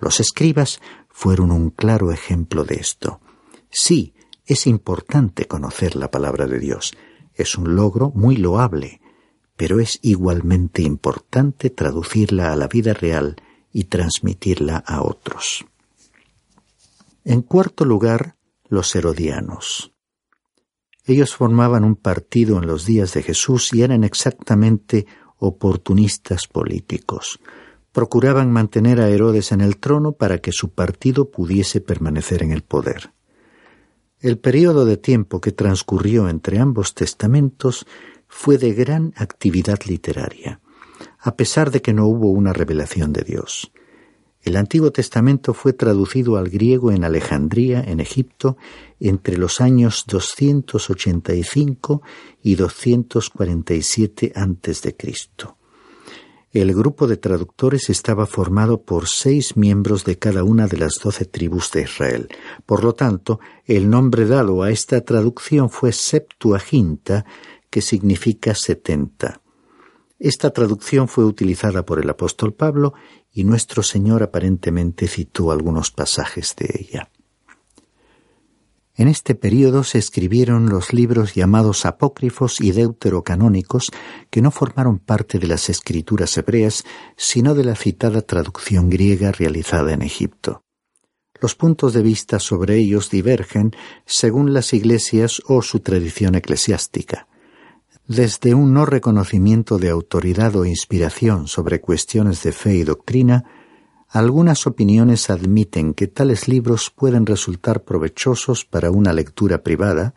Los 0.00 0.20
escribas 0.20 0.80
fueron 1.08 1.50
un 1.50 1.70
claro 1.70 2.12
ejemplo 2.12 2.64
de 2.64 2.76
esto. 2.76 3.20
Sí, 3.68 4.14
es 4.46 4.66
importante 4.66 5.46
conocer 5.46 5.94
la 5.94 6.10
palabra 6.10 6.46
de 6.46 6.58
Dios. 6.58 6.92
Es 7.40 7.56
un 7.56 7.74
logro 7.74 8.12
muy 8.14 8.36
loable, 8.36 9.00
pero 9.56 9.80
es 9.80 9.98
igualmente 10.02 10.82
importante 10.82 11.70
traducirla 11.70 12.52
a 12.52 12.56
la 12.56 12.68
vida 12.68 12.92
real 12.92 13.36
y 13.72 13.84
transmitirla 13.84 14.76
a 14.76 15.00
otros. 15.00 15.64
En 17.24 17.40
cuarto 17.40 17.86
lugar, 17.86 18.36
los 18.68 18.94
herodianos. 18.94 19.90
Ellos 21.06 21.34
formaban 21.34 21.84
un 21.84 21.96
partido 21.96 22.58
en 22.58 22.66
los 22.66 22.84
días 22.84 23.14
de 23.14 23.22
Jesús 23.22 23.72
y 23.72 23.84
eran 23.84 24.04
exactamente 24.04 25.06
oportunistas 25.38 26.46
políticos. 26.46 27.40
Procuraban 27.90 28.52
mantener 28.52 29.00
a 29.00 29.08
Herodes 29.08 29.50
en 29.52 29.62
el 29.62 29.78
trono 29.78 30.12
para 30.12 30.40
que 30.40 30.52
su 30.52 30.74
partido 30.74 31.30
pudiese 31.30 31.80
permanecer 31.80 32.42
en 32.42 32.52
el 32.52 32.60
poder. 32.60 33.14
El 34.20 34.36
período 34.36 34.84
de 34.84 34.98
tiempo 34.98 35.40
que 35.40 35.50
transcurrió 35.50 36.28
entre 36.28 36.58
ambos 36.58 36.94
testamentos 36.94 37.86
fue 38.28 38.58
de 38.58 38.74
gran 38.74 39.14
actividad 39.16 39.78
literaria, 39.86 40.60
a 41.18 41.36
pesar 41.36 41.70
de 41.70 41.80
que 41.80 41.94
no 41.94 42.06
hubo 42.06 42.30
una 42.30 42.52
revelación 42.52 43.14
de 43.14 43.22
Dios. 43.22 43.72
El 44.42 44.56
Antiguo 44.56 44.90
Testamento 44.90 45.54
fue 45.54 45.72
traducido 45.72 46.36
al 46.36 46.50
griego 46.50 46.92
en 46.92 47.04
Alejandría, 47.04 47.80
en 47.80 47.98
Egipto, 48.00 48.58
entre 48.98 49.38
los 49.38 49.62
años 49.62 50.04
285 50.06 52.02
y 52.42 52.56
247 52.56 54.32
a.C. 54.34 54.96
El 56.52 56.74
grupo 56.74 57.06
de 57.06 57.16
traductores 57.16 57.90
estaba 57.90 58.26
formado 58.26 58.82
por 58.82 59.06
seis 59.06 59.56
miembros 59.56 60.04
de 60.04 60.18
cada 60.18 60.42
una 60.42 60.66
de 60.66 60.78
las 60.78 60.94
doce 61.00 61.24
tribus 61.24 61.70
de 61.70 61.82
Israel. 61.82 62.28
Por 62.66 62.82
lo 62.82 62.92
tanto, 62.92 63.38
el 63.66 63.88
nombre 63.88 64.26
dado 64.26 64.64
a 64.64 64.70
esta 64.70 65.00
traducción 65.02 65.70
fue 65.70 65.92
Septuaginta, 65.92 67.24
que 67.70 67.80
significa 67.80 68.56
setenta. 68.56 69.40
Esta 70.18 70.50
traducción 70.50 71.06
fue 71.06 71.24
utilizada 71.24 71.86
por 71.86 72.00
el 72.00 72.10
apóstol 72.10 72.52
Pablo 72.52 72.94
y 73.32 73.44
nuestro 73.44 73.84
Señor 73.84 74.24
aparentemente 74.24 75.06
citó 75.06 75.52
algunos 75.52 75.92
pasajes 75.92 76.56
de 76.56 76.66
ella. 76.80 77.10
En 79.00 79.08
este 79.08 79.34
período 79.34 79.82
se 79.82 79.96
escribieron 79.96 80.68
los 80.68 80.92
libros 80.92 81.34
llamados 81.34 81.86
apócrifos 81.86 82.60
y 82.60 82.72
deuterocanónicos 82.72 83.86
que 84.28 84.42
no 84.42 84.50
formaron 84.50 84.98
parte 84.98 85.38
de 85.38 85.46
las 85.46 85.70
escrituras 85.70 86.36
hebreas, 86.36 86.84
sino 87.16 87.54
de 87.54 87.64
la 87.64 87.76
citada 87.76 88.20
traducción 88.20 88.90
griega 88.90 89.32
realizada 89.32 89.94
en 89.94 90.02
Egipto. 90.02 90.64
Los 91.40 91.54
puntos 91.54 91.94
de 91.94 92.02
vista 92.02 92.38
sobre 92.38 92.76
ellos 92.76 93.08
divergen 93.08 93.70
según 94.04 94.52
las 94.52 94.74
iglesias 94.74 95.40
o 95.46 95.62
su 95.62 95.80
tradición 95.80 96.34
eclesiástica 96.34 97.26
desde 98.06 98.54
un 98.54 98.74
no 98.74 98.86
reconocimiento 98.86 99.78
de 99.78 99.88
autoridad 99.88 100.56
o 100.56 100.64
inspiración 100.64 101.46
sobre 101.46 101.80
cuestiones 101.80 102.42
de 102.42 102.50
fe 102.50 102.74
y 102.74 102.82
doctrina, 102.82 103.44
algunas 104.10 104.66
opiniones 104.66 105.30
admiten 105.30 105.94
que 105.94 106.08
tales 106.08 106.48
libros 106.48 106.90
pueden 106.90 107.26
resultar 107.26 107.84
provechosos 107.84 108.64
para 108.64 108.90
una 108.90 109.12
lectura 109.12 109.62
privada, 109.62 110.14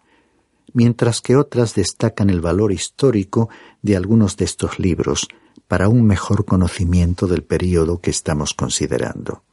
mientras 0.73 1.21
que 1.21 1.35
otras 1.35 1.75
destacan 1.75 2.31
el 2.31 2.41
valor 2.41 2.71
histórico 2.71 3.49
de 3.83 3.95
algunos 3.95 4.35
de 4.35 4.45
estos 4.45 4.79
libros 4.79 5.27
para 5.67 5.89
un 5.89 6.05
mejor 6.05 6.43
conocimiento 6.45 7.27
del 7.27 7.43
período 7.43 8.01
que 8.01 8.09
estamos 8.09 8.55
considerando. 8.55 9.43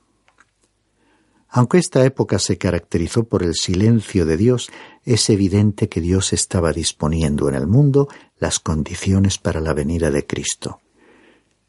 Aunque 1.51 1.79
esta 1.79 2.05
época 2.05 2.39
se 2.39 2.57
caracterizó 2.57 3.25
por 3.25 3.43
el 3.43 3.55
silencio 3.55 4.25
de 4.25 4.37
Dios, 4.37 4.71
es 5.05 5.29
evidente 5.29 5.89
que 5.89 6.01
Dios 6.01 6.33
estaba 6.33 6.73
disponiendo 6.73 7.49
en 7.49 7.57
el 7.57 7.67
mundo 7.67 8.09
las 8.39 8.59
condiciones 8.59 9.37
para 9.37 9.61
la 9.61 9.75
venida 9.75 10.11
de 10.11 10.27
Cristo. 10.27 10.81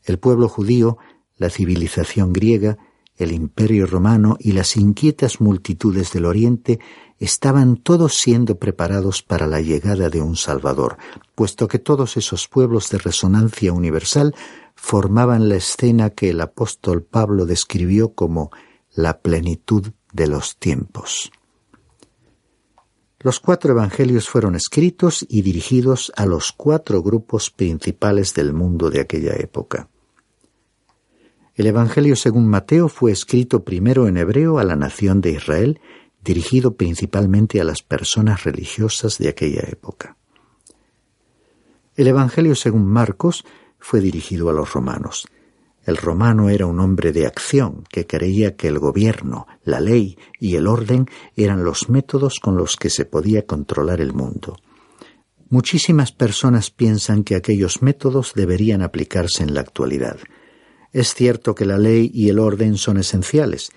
El 0.03 0.19
pueblo 0.19 0.47
judío, 0.47 0.97
la 1.41 1.49
civilización 1.49 2.34
griega 2.34 2.77
el 3.17 3.32
imperio 3.32 3.88
romano 3.88 4.38
y 4.39 4.51
las 4.51 4.77
inquietas 4.77 5.41
multitudes 5.41 6.13
del 6.13 6.25
Oriente 6.25 6.80
estaban 7.17 7.77
todos 7.77 8.13
siendo 8.13 8.60
preparados 8.60 9.23
para 9.23 9.47
la 9.47 9.60
llegada 9.60 10.10
de 10.10 10.21
un 10.21 10.36
Salvador, 10.36 10.97
puesto 11.34 11.67
que 11.67 11.80
todos 11.80 12.15
esos 12.15 12.47
pueblos 12.47 12.91
de 12.91 12.99
resonancia 12.99 13.73
universal 13.73 14.36
formaban 14.75 15.49
la 15.49 15.56
escena 15.56 16.12
que 16.12 16.30
el 16.30 16.41
apóstol 16.41 17.01
Pablo 17.01 17.47
describió 17.47 18.13
como 18.13 18.51
la 18.93 19.19
plenitud 19.19 19.88
de 20.13 20.27
los 20.27 20.58
tiempos. 20.58 21.32
Los 23.19 23.39
cuatro 23.39 23.71
evangelios 23.71 24.30
fueron 24.30 24.54
escritos 24.54 25.25
y 25.27 25.41
dirigidos 25.41 26.12
a 26.15 26.27
los 26.27 26.51
cuatro 26.51 27.01
grupos 27.01 27.49
principales 27.49 28.36
del 28.36 28.54
mundo 28.54 28.91
de 28.91 28.99
aquella 28.99 29.34
época. 29.34 29.89
El 31.62 31.67
Evangelio 31.67 32.15
según 32.15 32.47
Mateo 32.47 32.89
fue 32.89 33.12
escrito 33.12 33.63
primero 33.63 34.08
en 34.08 34.17
hebreo 34.17 34.58
a 34.58 34.63
la 34.63 34.76
nación 34.76 35.21
de 35.21 35.34
Israel, 35.34 35.80
dirigido 36.24 36.74
principalmente 36.74 37.62
a 37.62 37.63
las 37.63 37.84
personas 37.84 38.45
religiosas 38.45 39.19
de 39.19 39.30
aquella 39.30 39.62
época. 39.69 40.17
El 41.95 42.08
Evangelio 42.08 42.56
según 42.56 42.88
Marcos 42.88 43.45
fue 43.78 44.02
dirigido 44.02 44.50
a 44.50 44.54
los 44.54 44.74
romanos. 44.74 45.28
El 45.86 45.97
romano 45.97 46.50
era 46.50 46.65
un 46.65 46.80
hombre 46.80 47.12
de 47.12 47.28
acción 47.28 47.84
que 47.91 48.08
creía 48.08 48.56
que 48.56 48.67
el 48.67 48.80
gobierno, 48.80 49.45
la 49.63 49.80
ley 49.80 50.17
y 50.39 50.56
el 50.56 50.65
orden 50.65 51.06
eran 51.36 51.63
los 51.63 51.89
métodos 51.89 52.39
con 52.39 52.58
los 52.58 52.76
que 52.76 52.89
se 52.89 53.06
podía 53.06 53.45
controlar 53.45 54.02
el 54.02 54.13
mundo. 54.13 54.58
Muchísimas 55.50 56.12
personas 56.12 56.71
piensan 56.71 57.24
que 57.24 57.36
aquellos 57.36 57.84
métodos 57.84 58.34
deberían 58.34 58.82
aplicarse 58.82 59.43
en 59.43 59.54
la 59.54 59.62
actualidad. 59.62 60.17
Es 60.93 61.13
cierto 61.13 61.56
que 61.56 61.65
la 61.65 61.77
ley 61.77 62.12
y 62.13 62.30
el 62.30 62.39
orden 62.39 62.77
son 62.77 62.97
esenciales, 62.97 63.71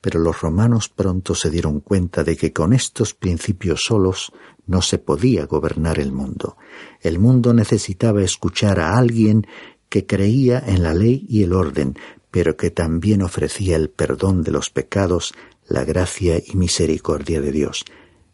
pero 0.00 0.20
los 0.20 0.40
romanos 0.40 0.88
pronto 0.88 1.34
se 1.34 1.50
dieron 1.50 1.80
cuenta 1.80 2.24
de 2.24 2.36
que 2.36 2.52
con 2.52 2.72
estos 2.72 3.12
principios 3.12 3.82
solos 3.86 4.32
no 4.66 4.82
se 4.82 4.98
podía 4.98 5.46
gobernar 5.46 5.98
el 5.98 6.12
mundo. 6.12 6.56
El 7.00 7.18
mundo 7.18 7.52
necesitaba 7.52 8.22
escuchar 8.22 8.78
a 8.78 8.96
alguien 8.96 9.46
que 9.88 10.06
creía 10.06 10.62
en 10.64 10.82
la 10.82 10.94
ley 10.94 11.26
y 11.28 11.42
el 11.42 11.52
orden, 11.52 11.98
pero 12.30 12.56
que 12.56 12.70
también 12.70 13.22
ofrecía 13.22 13.76
el 13.76 13.90
perdón 13.90 14.42
de 14.42 14.52
los 14.52 14.70
pecados, 14.70 15.34
la 15.66 15.84
gracia 15.84 16.40
y 16.44 16.56
misericordia 16.56 17.40
de 17.40 17.50
Dios. 17.50 17.84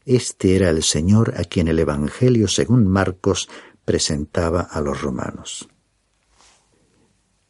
Este 0.04 0.54
era 0.54 0.70
el 0.70 0.82
Señor 0.82 1.34
a 1.36 1.44
quien 1.44 1.68
el 1.68 1.78
Evangelio 1.78 2.48
según 2.48 2.86
Marcos 2.86 3.48
presentaba 3.84 4.60
a 4.60 4.80
los 4.80 5.00
romanos. 5.00 5.68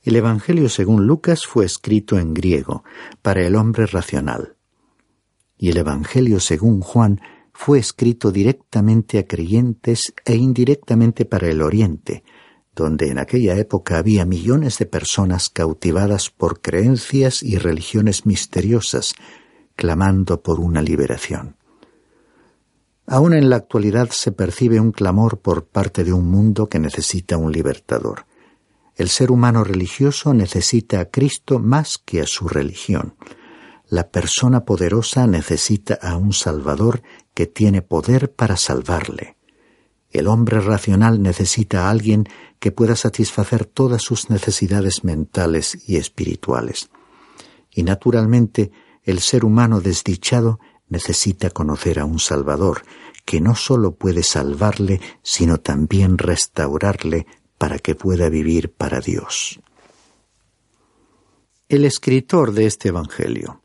El 0.07 0.14
Evangelio 0.14 0.69
según 0.69 1.09
Lucas 1.09 1.47
fue 1.47 1.64
escrito 1.64 2.16
en 2.16 2.33
griego, 2.33 2.85
para 3.23 3.45
el 3.45 3.57
hombre 3.57 3.87
racional, 3.87 4.55
y 5.59 5.71
el 5.71 5.79
Evangelio 5.79 6.38
según 6.38 6.81
Juan 6.81 7.21
fue 7.53 7.81
escrito 7.81 8.31
directamente 8.31 9.19
a 9.19 9.27
creyentes 9.27 10.14
e 10.25 10.37
indirectamente 10.37 11.25
para 11.25 11.49
el 11.49 11.61
Oriente, 11.61 12.23
donde 12.77 13.11
en 13.11 13.19
aquella 13.19 13.57
época 13.59 13.99
había 13.99 14.25
millones 14.25 14.79
de 14.79 14.87
personas 14.87 15.51
cautivadas 15.51 16.31
por 16.31 16.61
creencias 16.61 17.42
y 17.42 17.59
religiones 17.59 18.27
misteriosas, 18.27 19.12
clamando 19.75 20.40
por 20.40 20.61
una 20.61 20.83
liberación. 20.83 21.57
Aún 23.09 23.35
en 23.35 23.51
la 23.51 23.57
actualidad 23.57 24.11
se 24.11 24.31
percibe 24.31 24.79
un 24.79 24.92
clamor 24.92 25.40
por 25.40 25.66
parte 25.66 26.05
de 26.05 26.12
un 26.12 26.31
mundo 26.31 26.69
que 26.69 26.79
necesita 26.79 27.37
un 27.37 27.51
libertador. 27.51 28.25
El 28.97 29.11
ser 29.11 29.31
humano 29.31 29.63
religioso 29.63 30.33
necesita 30.33 31.01
a 31.01 31.05
Cristo 31.11 31.59
más 31.59 31.99
que 31.99 32.23
a 32.23 32.27
su 32.27 32.49
religión. 32.49 33.15
La 33.89 34.09
persona 34.09 34.65
poderosa 34.65 35.27
necesita 35.27 35.99
a 36.01 36.17
un 36.17 36.33
Salvador 36.33 37.03
que 37.35 37.47
tiene 37.47 37.83
poder 37.83 38.33
para 38.33 38.57
salvarle. 38.57 39.37
El 40.11 40.29
hombre 40.29 40.61
racional 40.61 41.23
necesita 41.23 41.87
a 41.87 41.91
alguien 41.91 42.25
que 42.59 42.73
pueda 42.73 42.97
satisfacer 42.97 43.67
todas 43.67 44.01
sus 44.03 44.31
necesidades 44.31 45.05
mentales 45.05 45.79
y 45.87 45.97
espirituales. 45.97 46.89
Y 47.71 47.83
naturalmente, 47.83 48.73
el 49.03 49.21
ser 49.21 49.45
humano 49.45 49.83
desdichado 49.83 50.59
necesita 50.89 51.51
conocer 51.51 51.99
a 51.99 52.07
un 52.07 52.19
Salvador, 52.19 52.83
que 53.27 53.43
no 53.43 53.55
sólo 53.55 53.93
puede 53.93 54.23
salvarle, 54.23 55.03
sino 55.23 55.59
también 55.59 56.17
restaurarle 56.17 57.27
para 57.59 57.79
que 57.79 57.95
pueda 57.95 58.29
vivir 58.29 58.73
para 58.73 59.01
Dios. 59.01 59.61
El 61.69 61.85
escritor 61.85 62.53
de 62.53 62.66
este 62.66 62.88
Evangelio. 62.88 63.62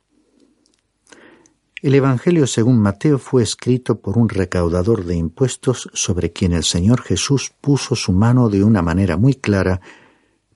El 1.82 1.96
Evangelio 1.96 2.46
según 2.46 2.80
Mateo 2.80 3.18
fue 3.18 3.42
escrito 3.42 4.02
por 4.02 4.18
un 4.18 4.30
recaudador 4.30 5.04
de 5.04 5.16
impuestos 5.16 5.90
sobre 5.94 6.32
quien 6.32 6.54
el 6.54 6.64
Señor 6.64 7.02
Jesús 7.02 7.54
puso 7.60 7.96
su 7.96 8.12
mano 8.12 8.50
de 8.50 8.64
una 8.64 8.84
manera 8.84 9.18
muy 9.18 9.34
clara, 9.34 9.82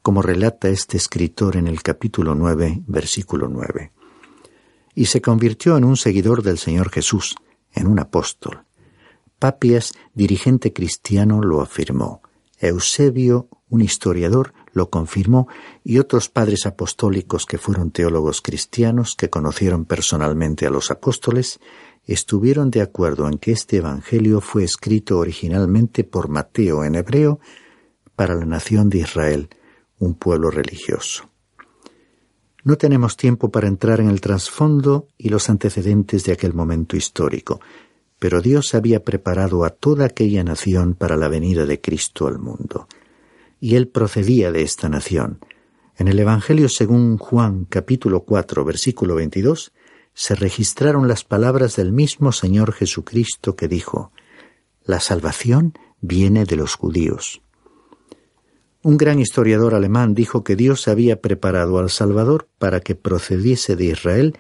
como 0.04 0.22
relata 0.22 0.70
este 0.70 0.98
escritor 0.98 1.58
en 1.58 1.68
el 1.68 1.82
capítulo 1.82 2.36
9, 2.36 2.84
versículo 2.86 3.48
9. 3.48 3.92
Y 4.94 5.06
se 5.06 5.20
convirtió 5.20 5.78
en 5.78 5.84
un 5.84 5.98
seguidor 5.98 6.44
del 6.44 6.60
Señor 6.60 6.92
Jesús, 6.92 7.36
en 7.74 7.88
un 7.88 8.00
apóstol. 8.00 8.66
Papias, 9.40 9.94
dirigente 10.14 10.74
cristiano, 10.74 11.42
lo 11.42 11.62
afirmó. 11.62 12.22
Eusebio, 12.60 13.50
un 13.70 13.82
historiador, 13.82 14.54
lo 14.74 14.90
confirmó 14.90 15.48
y 15.84 16.00
otros 16.00 16.30
padres 16.30 16.66
apostólicos 16.66 17.46
que 17.46 17.58
fueron 17.58 17.92
teólogos 17.92 18.42
cristianos 18.42 19.16
que 19.16 19.30
conocieron 19.30 19.86
personalmente 19.86 20.66
a 20.66 20.70
los 20.70 20.92
apóstoles 20.92 21.60
estuvieron 22.06 22.70
de 22.72 22.82
acuerdo 22.82 23.28
en 23.28 23.38
que 23.38 23.52
este 23.52 23.78
Evangelio 23.78 24.42
fue 24.42 24.64
escrito 24.64 25.18
originalmente 25.18 26.04
por 26.04 26.30
Mateo 26.30 26.84
en 26.84 26.96
hebreo 26.96 27.40
para 28.16 28.36
la 28.36 28.46
nación 28.46 28.90
de 28.90 29.00
Israel, 29.00 29.50
un 29.98 30.14
pueblo 30.14 30.52
religioso. 30.52 31.30
No 32.64 32.78
tenemos 32.78 33.16
tiempo 33.16 33.52
para 33.52 33.68
entrar 33.68 34.00
en 34.00 34.10
el 34.10 34.22
trasfondo 34.22 35.08
y 35.18 35.30
los 35.30 35.50
antecedentes 35.50 36.24
de 36.24 36.34
aquel 36.34 36.54
momento 36.54 36.98
histórico, 36.98 37.60
pero 38.20 38.42
Dios 38.42 38.74
había 38.76 39.04
preparado 39.04 39.66
a 39.66 39.70
toda 39.70 40.06
aquella 40.06 40.44
nación 40.44 40.94
para 40.94 41.18
la 41.18 41.28
venida 41.28 41.66
de 41.66 41.82
Cristo 41.82 42.28
al 42.28 42.40
mundo. 42.40 42.88
Y 43.60 43.76
él 43.76 43.88
procedía 43.88 44.52
de 44.52 44.62
esta 44.62 44.90
nación. 44.90 45.40
En 45.98 46.08
el 46.08 46.20
Evangelio 46.20 46.70
según 46.70 47.18
Juan 47.18 47.66
capítulo 47.66 48.22
4 48.22 48.64
versículo 48.64 49.16
22 49.16 49.74
se 50.14 50.36
registraron 50.36 51.08
las 51.08 51.24
palabras 51.24 51.76
del 51.76 51.92
mismo 51.92 52.32
Señor 52.32 52.72
Jesucristo 52.74 53.56
que 53.56 53.68
dijo, 53.68 54.12
La 54.84 55.00
salvación 55.00 55.74
viene 56.00 56.46
de 56.46 56.56
los 56.56 56.76
judíos. 56.76 57.42
Un 58.82 58.98
gran 58.98 59.20
historiador 59.20 59.74
alemán 59.74 60.14
dijo 60.14 60.44
que 60.44 60.56
Dios 60.56 60.88
había 60.88 61.20
preparado 61.20 61.80
al 61.80 61.90
Salvador 61.90 62.48
para 62.60 62.80
que 62.80 62.96
procediese 62.96 63.76
de 63.76 63.86
Israel 63.86 64.38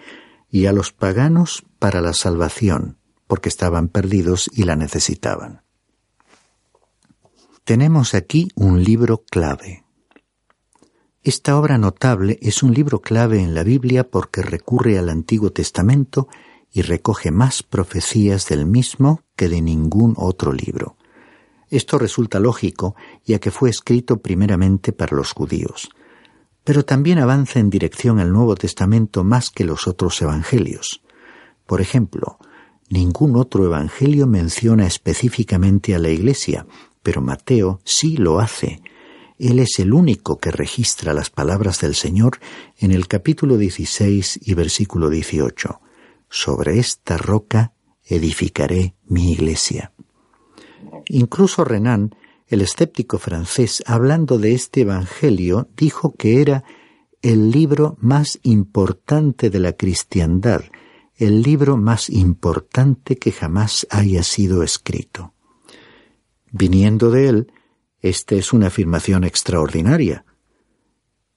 y 0.49 0.67
a 0.67 0.71
los 0.71 0.93
paganos 0.93 1.65
para 1.79 1.99
la 1.99 2.13
salvación 2.13 2.97
porque 3.27 3.49
estaban 3.49 3.87
perdidos 3.87 4.49
y 4.53 4.63
la 4.63 4.75
necesitaban. 4.75 5.61
Tenemos 7.63 8.13
aquí 8.13 8.49
un 8.55 8.83
libro 8.83 9.23
clave. 9.23 9.83
Esta 11.23 11.57
obra 11.57 11.79
notable 11.79 12.37
es 12.41 12.61
un 12.61 12.73
libro 12.73 13.01
clave 13.01 13.41
en 13.41 13.55
la 13.55 13.63
Biblia 13.63 14.07
porque 14.07 14.43
recurre 14.43 14.99
al 14.99 15.09
Antiguo 15.09 15.51
Testamento 15.51 16.27
y 16.71 16.83
recoge 16.83 17.31
más 17.31 17.63
profecías 17.63 18.47
del 18.47 18.67
mismo 18.67 19.23
que 19.35 19.49
de 19.49 19.61
ningún 19.61 20.13
otro 20.17 20.53
libro. 20.53 20.97
Esto 21.69 21.97
resulta 21.97 22.39
lógico, 22.39 22.95
ya 23.25 23.39
que 23.39 23.49
fue 23.49 23.71
escrito 23.71 24.17
primeramente 24.17 24.91
para 24.91 25.17
los 25.17 25.31
judíos, 25.31 25.89
pero 26.63 26.85
también 26.85 27.17
avanza 27.17 27.59
en 27.59 27.69
dirección 27.69 28.19
al 28.19 28.31
Nuevo 28.31 28.55
Testamento 28.55 29.23
más 29.23 29.49
que 29.49 29.63
los 29.63 29.87
otros 29.87 30.21
evangelios. 30.21 31.01
Por 31.65 31.81
ejemplo, 31.81 32.37
Ningún 32.89 33.35
otro 33.35 33.65
evangelio 33.65 34.27
menciona 34.27 34.85
específicamente 34.85 35.95
a 35.95 35.99
la 35.99 36.09
Iglesia, 36.09 36.67
pero 37.01 37.21
Mateo 37.21 37.81
sí 37.83 38.17
lo 38.17 38.39
hace. 38.39 38.81
Él 39.39 39.59
es 39.59 39.79
el 39.79 39.93
único 39.93 40.37
que 40.37 40.51
registra 40.51 41.13
las 41.13 41.29
palabras 41.29 41.81
del 41.81 41.95
Señor 41.95 42.39
en 42.77 42.91
el 42.91 43.07
capítulo 43.07 43.57
16 43.57 44.39
y 44.43 44.53
versículo 44.53 45.09
18. 45.09 45.81
Sobre 46.29 46.79
esta 46.79 47.17
roca 47.17 47.73
edificaré 48.05 48.95
mi 49.07 49.31
iglesia. 49.31 49.91
Incluso 51.07 51.63
Renan, 51.63 52.15
el 52.47 52.61
escéptico 52.61 53.17
francés, 53.17 53.83
hablando 53.87 54.37
de 54.37 54.53
este 54.53 54.81
Evangelio, 54.81 55.67
dijo 55.75 56.13
que 56.15 56.41
era 56.41 56.63
el 57.21 57.49
libro 57.49 57.97
más 57.99 58.39
importante 58.43 59.49
de 59.49 59.59
la 59.59 59.73
cristiandad, 59.73 60.61
el 61.17 61.41
libro 61.41 61.77
más 61.77 62.09
importante 62.09 63.17
que 63.17 63.31
jamás 63.31 63.87
haya 63.89 64.23
sido 64.23 64.63
escrito. 64.63 65.33
Viniendo 66.51 67.09
de 67.09 67.29
él, 67.29 67.53
esta 68.01 68.35
es 68.35 68.53
una 68.53 68.67
afirmación 68.67 69.23
extraordinaria. 69.23 70.25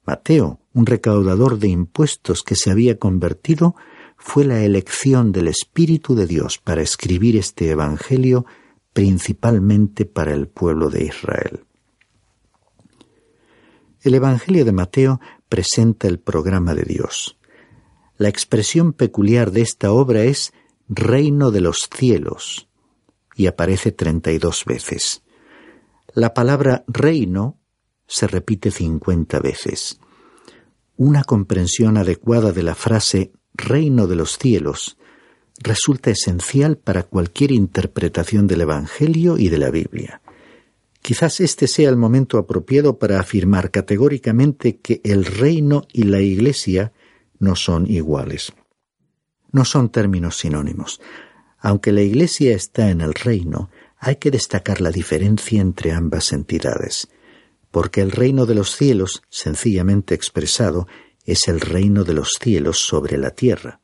Mateo, 0.05 0.59
un 0.73 0.85
recaudador 0.85 1.59
de 1.59 1.69
impuestos 1.69 2.43
que 2.43 2.55
se 2.55 2.71
había 2.71 2.99
convertido, 2.99 3.75
fue 4.17 4.43
la 4.43 4.61
elección 4.63 5.31
del 5.31 5.47
Espíritu 5.47 6.13
de 6.13 6.27
Dios 6.27 6.57
para 6.57 6.81
escribir 6.81 7.37
este 7.37 7.69
Evangelio 7.69 8.45
principalmente 8.91 10.05
para 10.05 10.33
el 10.33 10.47
pueblo 10.47 10.89
de 10.89 11.05
Israel. 11.05 11.63
El 14.01 14.13
Evangelio 14.13 14.65
de 14.65 14.71
Mateo 14.71 15.21
presenta 15.47 16.07
el 16.07 16.19
programa 16.19 16.73
de 16.73 16.83
Dios. 16.83 17.38
La 18.19 18.27
expresión 18.27 18.91
peculiar 18.91 19.51
de 19.51 19.61
esta 19.61 19.93
obra 19.93 20.23
es 20.23 20.51
reino 20.89 21.51
de 21.51 21.61
los 21.61 21.87
cielos 21.89 22.67
y 23.33 23.47
aparece 23.47 23.93
treinta 23.93 24.33
y 24.33 24.39
dos 24.39 24.65
veces. 24.65 25.23
La 26.13 26.33
palabra 26.33 26.83
reino 26.87 27.61
se 28.07 28.27
repite 28.27 28.71
cincuenta 28.71 29.39
veces. 29.39 30.01
Una 30.97 31.23
comprensión 31.23 31.95
adecuada 31.95 32.51
de 32.51 32.61
la 32.61 32.75
frase 32.75 33.31
reino 33.53 34.05
de 34.05 34.17
los 34.17 34.37
cielos 34.37 34.97
resulta 35.57 36.11
esencial 36.11 36.77
para 36.77 37.03
cualquier 37.03 37.53
interpretación 37.53 38.47
del 38.47 38.59
Evangelio 38.59 39.37
y 39.37 39.47
de 39.47 39.59
la 39.59 39.71
Biblia. 39.71 40.21
Quizás 41.01 41.39
este 41.39 41.67
sea 41.67 41.87
el 41.87 41.95
momento 41.95 42.37
apropiado 42.37 42.99
para 42.99 43.21
afirmar 43.21 43.71
categóricamente 43.71 44.75
que 44.75 44.99
el 45.05 45.23
reino 45.23 45.87
y 45.93 46.03
la 46.03 46.19
Iglesia 46.19 46.91
no 47.39 47.55
son 47.55 47.89
iguales. 47.89 48.53
No 49.51 49.65
son 49.65 49.89
términos 49.89 50.37
sinónimos. 50.37 51.01
Aunque 51.59 51.91
la 51.91 52.01
Iglesia 52.01 52.55
está 52.55 52.89
en 52.89 53.01
el 53.01 53.13
reino, 53.13 53.69
hay 53.97 54.17
que 54.17 54.31
destacar 54.31 54.79
la 54.79 54.91
diferencia 54.91 55.59
entre 55.59 55.91
ambas 55.91 56.31
entidades, 56.31 57.09
porque 57.71 58.01
el 58.01 58.11
reino 58.11 58.45
de 58.45 58.55
los 58.55 58.75
cielos, 58.75 59.23
sencillamente 59.29 60.15
expresado, 60.15 60.87
es 61.25 61.47
el 61.47 61.59
reino 61.59 62.03
de 62.03 62.13
los 62.13 62.37
cielos 62.41 62.79
sobre 62.79 63.17
la 63.17 63.31
tierra. 63.31 63.81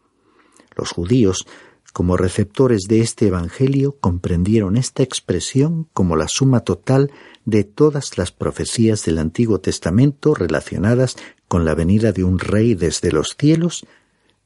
Los 0.75 0.91
judíos, 0.91 1.45
como 1.93 2.17
receptores 2.17 2.83
de 2.87 3.01
este 3.01 3.27
Evangelio, 3.27 3.97
comprendieron 3.99 4.77
esta 4.77 5.03
expresión 5.03 5.87
como 5.93 6.15
la 6.15 6.27
suma 6.27 6.61
total 6.61 7.11
de 7.45 7.63
todas 7.63 8.17
las 8.17 8.31
profecías 8.31 9.05
del 9.05 9.17
Antiguo 9.17 9.59
Testamento 9.59 10.33
relacionadas 10.33 11.15
con 11.47 11.65
la 11.65 11.75
venida 11.75 12.11
de 12.11 12.23
un 12.23 12.39
rey 12.39 12.75
desde 12.75 13.11
los 13.11 13.35
cielos 13.37 13.85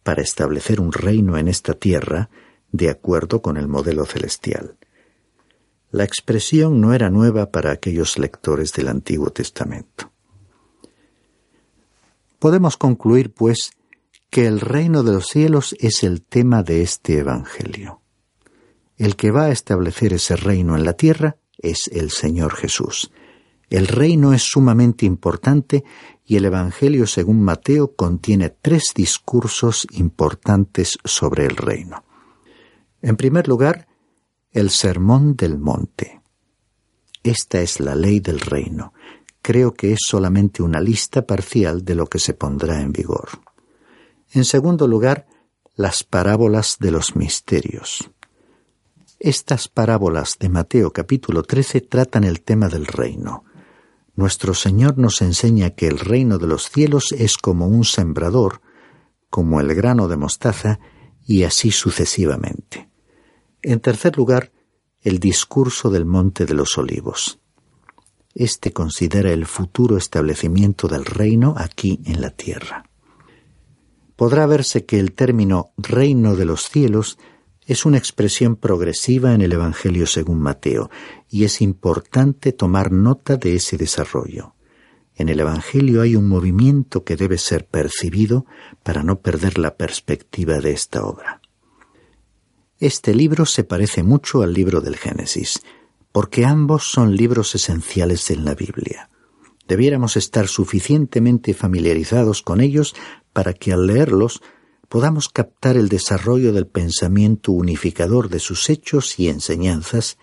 para 0.04 0.22
establecer 0.22 0.80
un 0.80 0.92
reino 0.92 1.38
en 1.38 1.48
esta 1.48 1.74
tierra 1.74 2.30
de 2.72 2.90
acuerdo 2.90 3.42
con 3.42 3.58
el 3.58 3.68
modelo 3.68 4.06
celestial. 4.06 4.78
La 5.92 6.04
expresión 6.04 6.80
no 6.82 6.94
era 6.94 7.10
nueva 7.10 7.52
para 7.52 7.72
aquellos 7.72 8.20
lectores 8.20 8.74
del 8.74 8.90
Antiguo 8.90 9.32
Testamento. 9.32 10.12
Podemos 12.38 12.78
concluir, 12.78 13.34
pues, 13.34 13.72
que 14.30 14.46
el 14.46 14.60
reino 14.60 15.04
de 15.04 15.14
los 15.14 15.28
cielos 15.28 15.76
es 15.80 16.04
el 16.04 16.22
tema 16.22 16.62
de 16.62 16.84
este 16.84 17.18
Evangelio. 17.18 18.02
El 18.98 19.16
que 19.16 19.32
va 19.32 19.46
a 19.46 19.52
establecer 19.52 20.14
ese 20.14 20.36
reino 20.36 20.76
en 20.76 20.86
la 20.86 20.94
tierra 20.94 21.38
es 21.58 21.90
el 21.92 22.12
Señor 22.12 22.56
Jesús. 22.56 23.12
El 23.70 23.88
reino 23.88 24.34
es 24.34 24.44
sumamente 24.44 25.06
importante 25.06 25.84
y 26.30 26.36
el 26.36 26.46
Evangelio 26.46 27.08
según 27.08 27.42
Mateo 27.42 27.96
contiene 27.96 28.52
tres 28.52 28.92
discursos 28.94 29.88
importantes 29.94 31.00
sobre 31.04 31.48
el 31.48 31.58
reino. 31.58 32.04
En 33.02 33.18
primer 33.18 33.48
lugar, 33.48 33.88
el 34.52 34.70
Sermón 34.70 35.36
del 35.36 35.58
Monte. 35.58 36.22
Esta 37.24 37.62
es 37.62 37.80
la 37.80 37.96
ley 37.96 38.20
del 38.20 38.42
reino. 38.42 38.94
Creo 39.42 39.74
que 39.74 39.94
es 39.94 40.02
solamente 40.06 40.62
una 40.62 40.80
lista 40.80 41.26
parcial 41.26 41.84
de 41.84 41.96
lo 41.96 42.06
que 42.06 42.20
se 42.20 42.36
pondrá 42.36 42.80
en 42.80 42.92
vigor. 42.92 43.30
En 44.32 44.46
segundo 44.46 44.88
lugar, 44.88 45.26
las 45.76 46.04
parábolas 46.04 46.78
de 46.80 46.92
los 46.92 47.16
misterios. 47.16 48.12
Estas 49.18 49.68
parábolas 49.68 50.38
de 50.40 50.50
Mateo 50.50 50.94
capítulo 50.94 51.42
13 51.42 51.82
tratan 51.82 52.24
el 52.24 52.42
tema 52.42 52.70
del 52.70 52.86
reino. 52.86 53.46
Nuestro 54.20 54.54
Señor 54.54 54.98
nos 54.98 55.22
enseña 55.22 55.70
que 55.70 55.88
el 55.88 55.98
reino 55.98 56.40
de 56.40 56.46
los 56.46 56.70
cielos 56.70 57.14
es 57.14 57.38
como 57.38 57.68
un 57.68 57.86
sembrador, 57.86 58.60
como 59.30 59.62
el 59.62 59.74
grano 59.74 60.10
de 60.10 60.18
mostaza, 60.18 60.82
y 61.26 61.44
así 61.44 61.72
sucesivamente. 61.72 62.90
En 63.62 63.80
tercer 63.80 64.18
lugar, 64.18 64.52
el 65.04 65.20
discurso 65.20 65.90
del 65.90 66.04
Monte 66.04 66.46
de 66.46 66.54
los 66.54 66.78
Olivos. 66.78 67.40
Este 68.36 68.74
considera 68.74 69.32
el 69.32 69.46
futuro 69.46 69.96
establecimiento 69.96 70.90
del 70.90 71.06
reino 71.06 71.56
aquí 71.58 72.02
en 72.04 72.20
la 72.20 72.32
tierra. 72.32 72.90
Podrá 74.18 74.46
verse 74.48 74.86
que 74.86 75.00
el 75.00 75.14
término 75.14 75.72
reino 75.78 76.36
de 76.36 76.44
los 76.44 76.68
cielos 76.68 77.18
es 77.70 77.86
una 77.86 78.00
expresión 78.00 78.56
progresiva 78.56 79.36
en 79.36 79.42
el 79.42 79.54
Evangelio 79.54 80.08
según 80.08 80.42
Mateo, 80.42 80.90
y 81.30 81.44
es 81.44 81.62
importante 81.62 82.52
tomar 82.52 82.92
nota 82.92 83.38
de 83.38 83.54
ese 83.54 83.78
desarrollo. 83.78 84.56
En 85.14 85.30
el 85.30 85.40
Evangelio 85.40 86.02
hay 86.02 86.16
un 86.16 86.28
movimiento 86.28 87.04
que 87.04 87.16
debe 87.16 87.38
ser 87.38 87.68
percibido 87.68 88.48
para 88.82 89.04
no 89.04 89.20
perder 89.20 89.60
la 89.60 89.76
perspectiva 89.78 90.58
de 90.62 90.72
esta 90.72 91.04
obra. 91.04 91.42
Este 92.80 93.14
libro 93.14 93.46
se 93.46 93.64
parece 93.64 94.02
mucho 94.02 94.42
al 94.42 94.52
libro 94.52 94.82
del 94.82 94.98
Génesis, 94.98 95.62
porque 96.12 96.46
ambos 96.46 96.90
son 96.90 97.16
libros 97.16 97.54
esenciales 97.54 98.32
en 98.32 98.46
la 98.46 98.56
Biblia. 98.56 99.12
Debiéramos 99.68 100.18
estar 100.18 100.48
suficientemente 100.48 101.54
familiarizados 101.54 102.42
con 102.42 102.62
ellos 102.62 102.96
para 103.32 103.54
que 103.54 103.74
al 103.74 103.86
leerlos 103.86 104.42
podamos 104.90 105.30
captar 105.30 105.78
el 105.78 105.88
desarrollo 105.88 106.52
del 106.52 106.68
pensamiento 106.68 107.52
unificador 107.52 108.28
de 108.30 108.40
sus 108.40 108.70
hechos 108.70 109.20
y 109.20 109.30
enseñanzas 109.30 110.18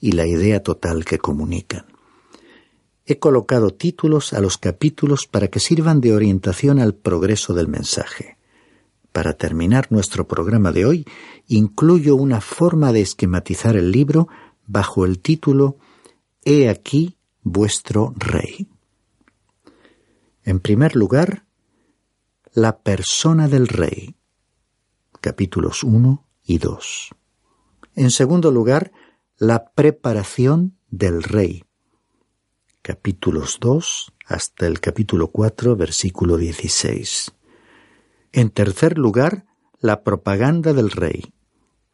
y 0.00 0.12
la 0.12 0.26
idea 0.26 0.62
total 0.62 1.04
que 1.04 1.18
comunican. 1.18 1.86
He 3.04 3.18
colocado 3.18 3.70
títulos 3.70 4.32
a 4.32 4.40
los 4.40 4.58
capítulos 4.58 5.26
para 5.26 5.48
que 5.48 5.58
sirvan 5.58 6.00
de 6.00 6.14
orientación 6.14 6.78
al 6.78 6.94
progreso 6.94 7.52
del 7.52 7.66
mensaje. 7.66 8.38
Para 9.10 9.34
terminar 9.34 9.88
nuestro 9.90 10.26
programa 10.26 10.70
de 10.72 10.86
hoy, 10.86 11.04
incluyo 11.48 12.14
una 12.14 12.40
forma 12.40 12.92
de 12.92 13.02
esquematizar 13.02 13.76
el 13.76 13.90
libro 13.90 14.28
bajo 14.66 15.04
el 15.04 15.18
título 15.18 15.76
He 16.44 16.68
aquí 16.68 17.16
vuestro 17.42 18.14
Rey. 18.16 18.68
En 20.44 20.60
primer 20.60 20.96
lugar, 20.96 21.44
la 22.54 22.80
persona 22.80 23.48
del 23.48 23.66
Rey, 23.66 24.14
capítulos 25.22 25.82
1 25.82 26.26
y 26.44 26.58
2. 26.58 27.10
En 27.94 28.10
segundo 28.10 28.50
lugar, 28.50 28.92
la 29.38 29.70
preparación 29.70 30.76
del 30.90 31.22
Rey, 31.22 31.64
capítulos 32.82 33.56
2 33.58 34.12
hasta 34.26 34.66
el 34.66 34.80
capítulo 34.80 35.28
4, 35.28 35.76
versículo 35.76 36.36
16. 36.36 37.32
En 38.32 38.50
tercer 38.50 38.98
lugar, 38.98 39.46
la 39.80 40.02
propaganda 40.02 40.74
del 40.74 40.90
rey. 40.90 41.32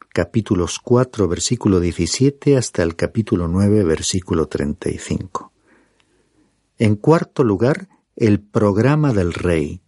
Capítulos 0.09 0.81
4, 0.81 1.29
versículo 1.29 1.79
17 1.79 2.57
hasta 2.57 2.83
el 2.83 2.97
capítulo 2.97 3.47
9, 3.47 3.85
versículo 3.85 4.49
35. 4.49 5.53
En 6.79 6.97
cuarto 6.97 7.45
lugar, 7.45 7.89
el 8.17 8.41
programa 8.41 9.13
del 9.13 9.33
rey. 9.33 9.83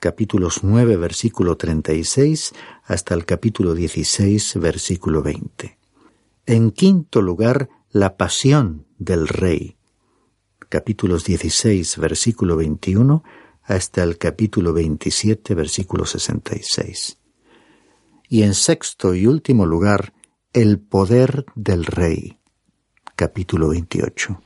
Capítulos 0.00 0.64
9, 0.64 0.96
versículo 0.96 1.58
36 1.58 2.54
hasta 2.84 3.14
el 3.14 3.26
capítulo 3.26 3.74
16, 3.74 4.58
versículo 4.58 5.22
20. 5.22 5.76
En 6.46 6.70
quinto 6.70 7.20
lugar, 7.20 7.68
la 7.90 8.16
pasión 8.16 8.86
del 8.98 9.28
rey. 9.28 9.76
Capítulos 10.70 11.24
16, 11.24 11.98
versículo 11.98 12.56
21 12.56 13.22
hasta 13.62 14.02
el 14.02 14.16
capítulo 14.16 14.72
27, 14.72 15.54
versículo 15.54 16.06
66. 16.06 17.18
Y 18.30 18.42
en 18.44 18.54
sexto 18.54 19.14
y 19.14 19.26
último 19.26 19.66
lugar, 19.66 20.14
el 20.54 20.78
poder 20.78 21.44
del 21.54 21.84
rey, 21.84 22.38
capítulo 23.16 23.68
28. 23.68 24.40